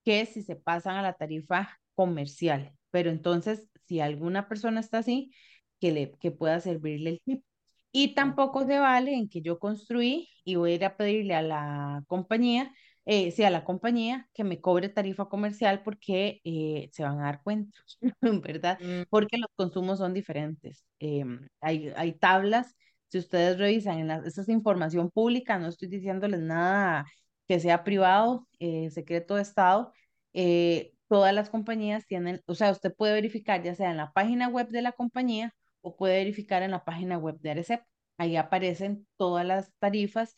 que 0.04 0.26
si 0.26 0.42
se 0.42 0.56
pasan 0.56 0.96
a 0.96 1.02
la 1.02 1.14
tarifa 1.14 1.78
comercial. 1.94 2.72
Pero 2.90 3.10
entonces, 3.10 3.68
si 3.86 4.00
alguna 4.00 4.48
persona 4.48 4.80
está 4.80 4.98
así, 4.98 5.32
que, 5.80 5.92
le, 5.92 6.12
que 6.20 6.30
pueda 6.30 6.60
servirle 6.60 7.10
el 7.10 7.20
tip. 7.24 7.44
Y 7.92 8.14
tampoco 8.14 8.64
se 8.66 8.78
vale 8.78 9.14
en 9.14 9.28
que 9.28 9.42
yo 9.42 9.58
construí 9.58 10.28
y 10.44 10.56
voy 10.56 10.72
a 10.72 10.74
ir 10.76 10.84
a 10.84 10.96
pedirle 10.96 11.34
a 11.34 11.42
la 11.42 12.04
compañía, 12.06 12.72
eh, 13.04 13.32
sí, 13.32 13.44
a 13.44 13.50
la 13.50 13.64
compañía 13.64 14.28
que 14.32 14.44
me 14.44 14.60
cobre 14.60 14.88
tarifa 14.88 15.28
comercial 15.28 15.82
porque 15.82 16.40
eh, 16.44 16.88
se 16.92 17.02
van 17.02 17.20
a 17.20 17.24
dar 17.24 17.42
cuenta, 17.42 17.78
¿verdad? 18.20 18.78
Mm. 18.80 19.02
Porque 19.10 19.38
los 19.38 19.50
consumos 19.56 19.98
son 19.98 20.14
diferentes. 20.14 20.84
Em, 21.00 21.48
hay, 21.60 21.92
hay 21.96 22.12
tablas 22.12 22.76
si 23.12 23.18
ustedes 23.18 23.58
revisan, 23.58 23.98
en 23.98 24.08
la, 24.08 24.16
esa 24.26 24.40
es 24.42 24.48
información 24.48 25.10
pública, 25.10 25.58
no 25.58 25.68
estoy 25.68 25.88
diciéndoles 25.88 26.40
nada 26.40 27.04
que 27.46 27.60
sea 27.60 27.84
privado, 27.84 28.48
eh, 28.58 28.90
secreto 28.90 29.36
de 29.36 29.42
Estado. 29.42 29.92
Eh, 30.32 30.94
todas 31.08 31.34
las 31.34 31.50
compañías 31.50 32.06
tienen, 32.06 32.40
o 32.46 32.54
sea, 32.54 32.70
usted 32.72 32.94
puede 32.94 33.12
verificar 33.12 33.62
ya 33.62 33.74
sea 33.74 33.90
en 33.90 33.98
la 33.98 34.12
página 34.12 34.48
web 34.48 34.68
de 34.68 34.80
la 34.82 34.92
compañía 34.92 35.54
o 35.82 35.94
puede 35.96 36.16
verificar 36.18 36.62
en 36.62 36.70
la 36.70 36.84
página 36.84 37.18
web 37.18 37.38
de 37.40 37.50
ARECEP. 37.50 37.82
Ahí 38.16 38.36
aparecen 38.36 39.06
todas 39.18 39.44
las 39.46 39.72
tarifas, 39.78 40.34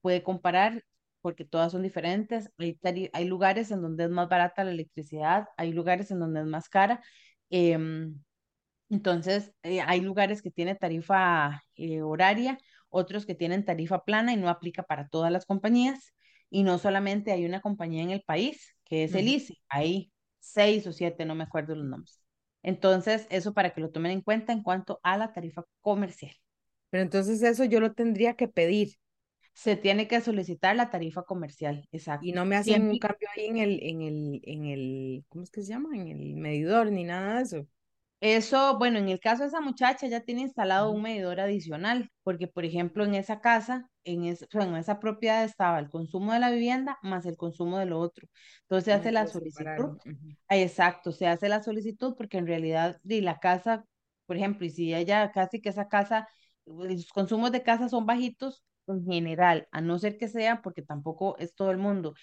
puede 0.00 0.22
comparar 0.22 0.82
porque 1.20 1.44
todas 1.44 1.72
son 1.72 1.82
diferentes. 1.82 2.50
Hay, 2.58 3.10
hay, 3.12 3.24
lugares 3.26 3.70
en 3.70 3.82
donde 3.82 4.04
es 4.04 4.10
más 4.10 4.28
barata 4.28 4.64
la 4.64 4.70
electricidad, 4.70 5.48
hay 5.58 5.72
lugares 5.72 6.10
en 6.10 6.20
donde 6.20 6.40
es 6.40 6.46
más 6.46 6.68
cara. 6.70 7.02
Em, 7.50 8.22
entonces, 8.90 9.52
eh, 9.62 9.80
hay 9.80 10.00
lugares 10.00 10.42
que 10.42 10.50
tienen 10.50 10.76
tarifa 10.76 11.62
eh, 11.76 12.02
horaria, 12.02 12.58
otros 12.88 13.24
que 13.24 13.36
tienen 13.36 13.64
tarifa 13.64 14.04
plana 14.04 14.32
y 14.32 14.36
no 14.36 14.48
aplica 14.48 14.82
para 14.82 15.08
todas 15.08 15.30
las 15.30 15.46
compañías. 15.46 16.12
Y 16.50 16.64
no 16.64 16.78
solamente 16.78 17.30
hay 17.30 17.46
una 17.46 17.60
compañía 17.60 18.02
en 18.02 18.10
el 18.10 18.22
país, 18.22 18.76
que 18.84 19.04
es 19.04 19.14
el 19.14 19.28
ICE, 19.28 19.54
hay 19.68 20.10
seis 20.40 20.84
o 20.88 20.92
siete, 20.92 21.24
no 21.24 21.36
me 21.36 21.44
acuerdo 21.44 21.76
los 21.76 21.86
nombres. 21.86 22.24
Entonces, 22.64 23.28
eso 23.30 23.54
para 23.54 23.70
que 23.70 23.80
lo 23.80 23.90
tomen 23.90 24.10
en 24.10 24.20
cuenta 24.20 24.52
en 24.52 24.64
cuanto 24.64 24.98
a 25.04 25.16
la 25.16 25.32
tarifa 25.32 25.62
comercial. 25.80 26.34
Pero 26.90 27.04
entonces 27.04 27.40
eso 27.42 27.64
yo 27.64 27.78
lo 27.78 27.92
tendría 27.94 28.34
que 28.34 28.48
pedir. 28.48 28.96
Se 29.52 29.76
tiene 29.76 30.08
que 30.08 30.20
solicitar 30.20 30.74
la 30.74 30.90
tarifa 30.90 31.22
comercial, 31.22 31.86
exacto. 31.92 32.26
Y 32.26 32.32
no 32.32 32.44
me 32.44 32.56
hacen 32.56 32.88
un 32.88 32.98
cambio 32.98 33.28
ahí 33.36 33.46
en 33.46 33.58
el, 33.58 33.80
en 33.82 34.02
el, 34.02 34.40
en 34.42 34.64
el, 34.66 35.24
¿cómo 35.28 35.44
es 35.44 35.50
que 35.50 35.62
se 35.62 35.68
llama? 35.68 35.96
En 35.96 36.08
el 36.08 36.34
medidor 36.34 36.90
ni 36.90 37.04
nada 37.04 37.36
de 37.36 37.42
eso. 37.42 37.66
Eso, 38.20 38.76
bueno, 38.78 38.98
en 38.98 39.08
el 39.08 39.18
caso 39.18 39.42
de 39.42 39.48
esa 39.48 39.60
muchacha 39.62 40.06
ya 40.06 40.20
tiene 40.20 40.42
instalado 40.42 40.90
un 40.90 41.00
medidor 41.02 41.40
adicional, 41.40 42.10
porque 42.22 42.46
por 42.48 42.66
ejemplo 42.66 43.04
en 43.04 43.14
esa 43.14 43.40
casa, 43.40 43.88
en, 44.04 44.24
en 44.26 44.76
esa 44.76 45.00
propiedad 45.00 45.42
estaba 45.44 45.78
el 45.78 45.88
consumo 45.88 46.32
de 46.34 46.40
la 46.40 46.50
vivienda 46.50 46.98
más 47.02 47.24
el 47.24 47.36
consumo 47.38 47.78
de 47.78 47.86
lo 47.86 47.98
otro. 47.98 48.28
Entonces 48.62 48.84
se 48.84 48.92
hace 48.92 49.12
la 49.12 49.26
solicitud. 49.26 49.98
Exacto, 50.50 51.12
se 51.12 51.26
hace 51.28 51.48
la 51.48 51.62
solicitud 51.62 52.14
porque 52.16 52.36
en 52.38 52.46
realidad 52.46 52.98
de 53.04 53.22
la 53.22 53.38
casa, 53.38 53.84
por 54.26 54.36
ejemplo, 54.36 54.66
y 54.66 54.70
si 54.70 54.94
ella 54.94 55.30
casi 55.32 55.60
que 55.62 55.68
esa 55.70 55.88
casa, 55.88 56.28
los 56.66 57.08
consumos 57.08 57.52
de 57.52 57.62
casa 57.62 57.88
son 57.88 58.04
bajitos 58.06 58.64
en 58.88 59.04
general, 59.06 59.68
a 59.72 59.80
no 59.80 59.98
ser 59.98 60.18
que 60.18 60.28
sea 60.28 60.60
porque 60.62 60.82
tampoco 60.82 61.36
es 61.38 61.54
todo 61.54 61.70
el 61.70 61.78
mundo 61.78 62.14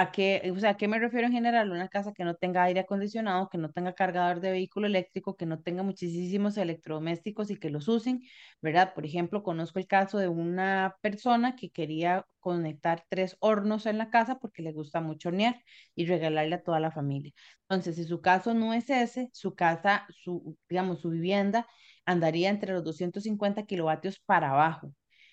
¿A 0.00 0.12
qué, 0.12 0.52
o 0.54 0.58
sea, 0.60 0.70
¿a 0.70 0.76
qué 0.76 0.86
me 0.86 0.98
refiero 1.00 1.26
en 1.26 1.32
general? 1.32 1.72
Una 1.72 1.88
casa 1.88 2.12
que 2.12 2.22
no 2.24 2.36
tenga 2.36 2.62
aire 2.62 2.80
acondicionado, 2.80 3.48
que 3.48 3.58
no 3.58 3.72
tenga 3.72 3.94
cargador 3.94 4.40
de 4.40 4.52
vehículo 4.52 4.86
eléctrico, 4.86 5.36
que 5.36 5.44
no 5.46 5.60
tenga 5.60 5.82
muchísimos 5.82 6.56
electrodomésticos 6.56 7.50
y 7.50 7.56
que 7.58 7.68
los 7.70 7.88
usen, 7.88 8.22
¿verdad? 8.62 8.94
Por 8.94 9.04
ejemplo, 9.06 9.42
conozco 9.42 9.78
el 9.80 9.88
caso 9.88 10.18
de 10.18 10.28
una 10.28 10.96
persona 11.00 11.56
que 11.56 11.70
quería 11.70 12.24
conectar 12.38 13.04
tres 13.08 13.36
hornos 13.40 13.86
en 13.86 13.98
la 13.98 14.10
casa 14.10 14.38
porque 14.38 14.62
le 14.62 14.72
gusta 14.72 15.00
mucho 15.00 15.30
hornear 15.30 15.60
y 15.96 16.06
regalarle 16.06 16.54
a 16.56 16.62
toda 16.62 16.78
la 16.80 16.92
familia. 16.92 17.32
Entonces, 17.62 17.96
si 17.96 18.04
su 18.04 18.20
caso 18.20 18.54
no 18.54 18.74
es 18.74 18.88
ese, 18.90 19.30
su 19.32 19.54
casa, 19.56 20.06
su, 20.22 20.56
digamos, 20.68 21.00
su 21.00 21.10
vivienda 21.10 21.66
andaría 22.04 22.50
entre 22.50 22.72
los 22.72 22.84
250 22.84 23.64
kilovatios 23.66 24.20
para 24.20 24.50
abajo. 24.50 24.92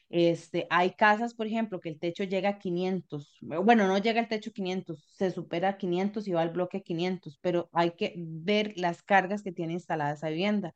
Este, 0.10 0.68
hay 0.70 0.92
casas, 0.92 1.34
por 1.34 1.48
ejemplo, 1.48 1.80
que 1.80 1.90
el 1.90 2.00
techo 2.00 2.24
llega 2.24 2.50
a 2.50 2.60
500, 2.60 3.38
bueno, 3.42 3.88
no 3.88 3.98
llega 3.98 4.22
al 4.22 4.28
techo 4.28 4.52
500, 4.54 5.04
se 5.16 5.32
supera 5.32 5.70
a 5.70 5.78
500 5.78 6.28
y 6.28 6.32
va 6.34 6.42
al 6.42 6.52
bloque 6.52 6.84
500, 6.84 7.40
pero 7.42 7.70
hay 7.74 7.92
que 7.92 8.14
ver 8.18 8.74
las 8.78 9.02
cargas 9.04 9.42
que 9.44 9.52
tiene 9.52 9.74
instalada 9.74 10.14
esa 10.14 10.30
vivienda. 10.30 10.74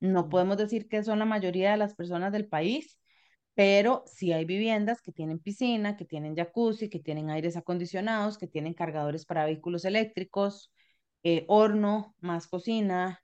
No 0.00 0.28
podemos 0.28 0.56
decir 0.56 0.88
que 0.88 1.02
son 1.04 1.18
la 1.18 1.24
mayoría 1.26 1.72
de 1.72 1.76
las 1.78 1.94
personas 1.94 2.32
del 2.32 2.48
país, 2.48 2.98
pero 3.54 4.04
sí 4.06 4.32
hay 4.32 4.44
viviendas 4.46 5.02
que 5.02 5.12
tienen 5.12 5.38
piscina, 5.40 5.96
que 5.96 6.04
tienen 6.06 6.36
jacuzzi, 6.36 6.88
que 6.88 7.00
tienen 7.00 7.30
aires 7.30 7.56
acondicionados, 7.56 8.38
que 8.38 8.46
tienen 8.46 8.74
cargadores 8.74 9.26
para 9.26 9.44
vehículos 9.44 9.84
eléctricos, 9.84 10.72
eh, 11.22 11.44
horno, 11.48 12.14
más 12.20 12.46
cocina, 12.48 13.22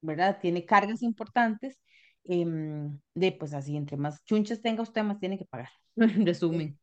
¿verdad? 0.00 0.38
Tiene 0.40 0.64
cargas 0.66 1.02
importantes 1.02 1.78
Em, 2.28 3.00
de 3.14 3.32
pues 3.32 3.54
así, 3.54 3.76
entre 3.76 3.96
más 3.96 4.22
chunches 4.24 4.60
tenga 4.62 4.82
usted, 4.82 5.02
más 5.02 5.18
tiene 5.18 5.38
que 5.38 5.46
pagar, 5.46 5.70
en 5.96 6.26
resumen. 6.26 6.78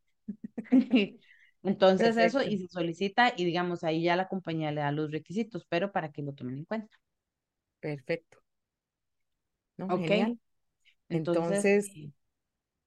Entonces 1.63 2.17
eso 2.17 2.41
Perfecto, 2.41 2.43
y 2.43 2.57
se 2.59 2.67
solicita 2.69 3.33
y 3.37 3.45
digamos 3.45 3.83
ahí 3.83 4.03
ya 4.03 4.15
la 4.15 4.27
compañía 4.27 4.71
le 4.71 4.81
da 4.81 4.91
los 4.91 5.11
requisitos, 5.11 5.65
pero 5.69 5.91
para 5.91 6.11
que 6.11 6.21
lo 6.23 6.33
tomen 6.33 6.59
en 6.59 6.65
cuenta. 6.65 6.97
perfecto. 7.79 8.39
¿No? 9.77 9.89
Ok, 9.89 10.11
Genial. 10.11 10.39
entonces, 11.09 11.77
Entonces, 11.77 11.93
eh, 11.95 12.11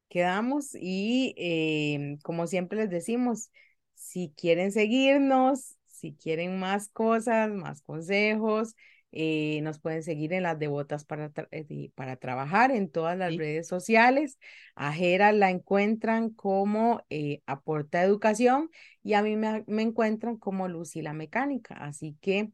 quedamos 0.09 0.71
y 0.75 1.35
em, 1.37 2.19
como 2.21 2.47
siempre 2.47 2.79
les 2.79 2.91
decimos, 2.91 3.51
si 3.95 4.33
quieren 4.37 4.73
seguirnos, 4.73 5.77
si 5.87 6.15
quieren 6.15 6.59
más 6.59 6.89
cosas, 6.91 7.51
más 7.51 7.83
consejos, 7.83 8.75
eh, 9.13 9.61
nos 9.63 9.79
pueden 9.81 10.03
seguir 10.03 10.33
en 10.33 10.43
las 10.45 10.59
devotas 10.59 11.05
para, 11.05 11.33
tra- 11.33 11.49
eh, 11.51 11.91
para 11.95 12.17
trabajar 12.17 12.71
en 12.71 12.91
todas 12.91 13.17
las 13.19 13.35
sí, 13.35 13.37
redes 13.37 13.67
sociales. 13.69 14.39
A 14.75 14.93
Jera 14.93 15.33
la 15.33 15.51
encuentran 15.51 16.31
como 16.31 17.03
eh, 17.11 17.43
Aporta 17.47 18.03
Educación 18.03 18.71
y 19.03 19.15
a 19.15 19.23
mí 19.23 19.37
me, 19.37 19.65
me 19.67 19.83
encuentran 19.83 20.37
como 20.37 20.69
Lucy 20.69 21.03
la 21.03 21.13
Mecánica. 21.15 21.75
Así 21.77 22.17
que, 22.21 22.51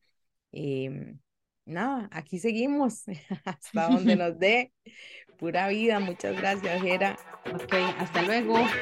em, 0.53 1.19
nada, 1.65 2.09
aquí 2.13 2.39
seguimos 2.39 3.05
hasta 3.45 3.89
donde 3.89 4.17
nos 4.17 4.39
dé. 4.39 4.73
Pura 5.39 5.69
vida, 5.69 6.01
muchas 6.01 6.37
gracias, 6.37 6.81
Jera. 6.83 7.17
ok, 7.53 7.73
hasta 7.99 8.23
luego. 8.23 8.79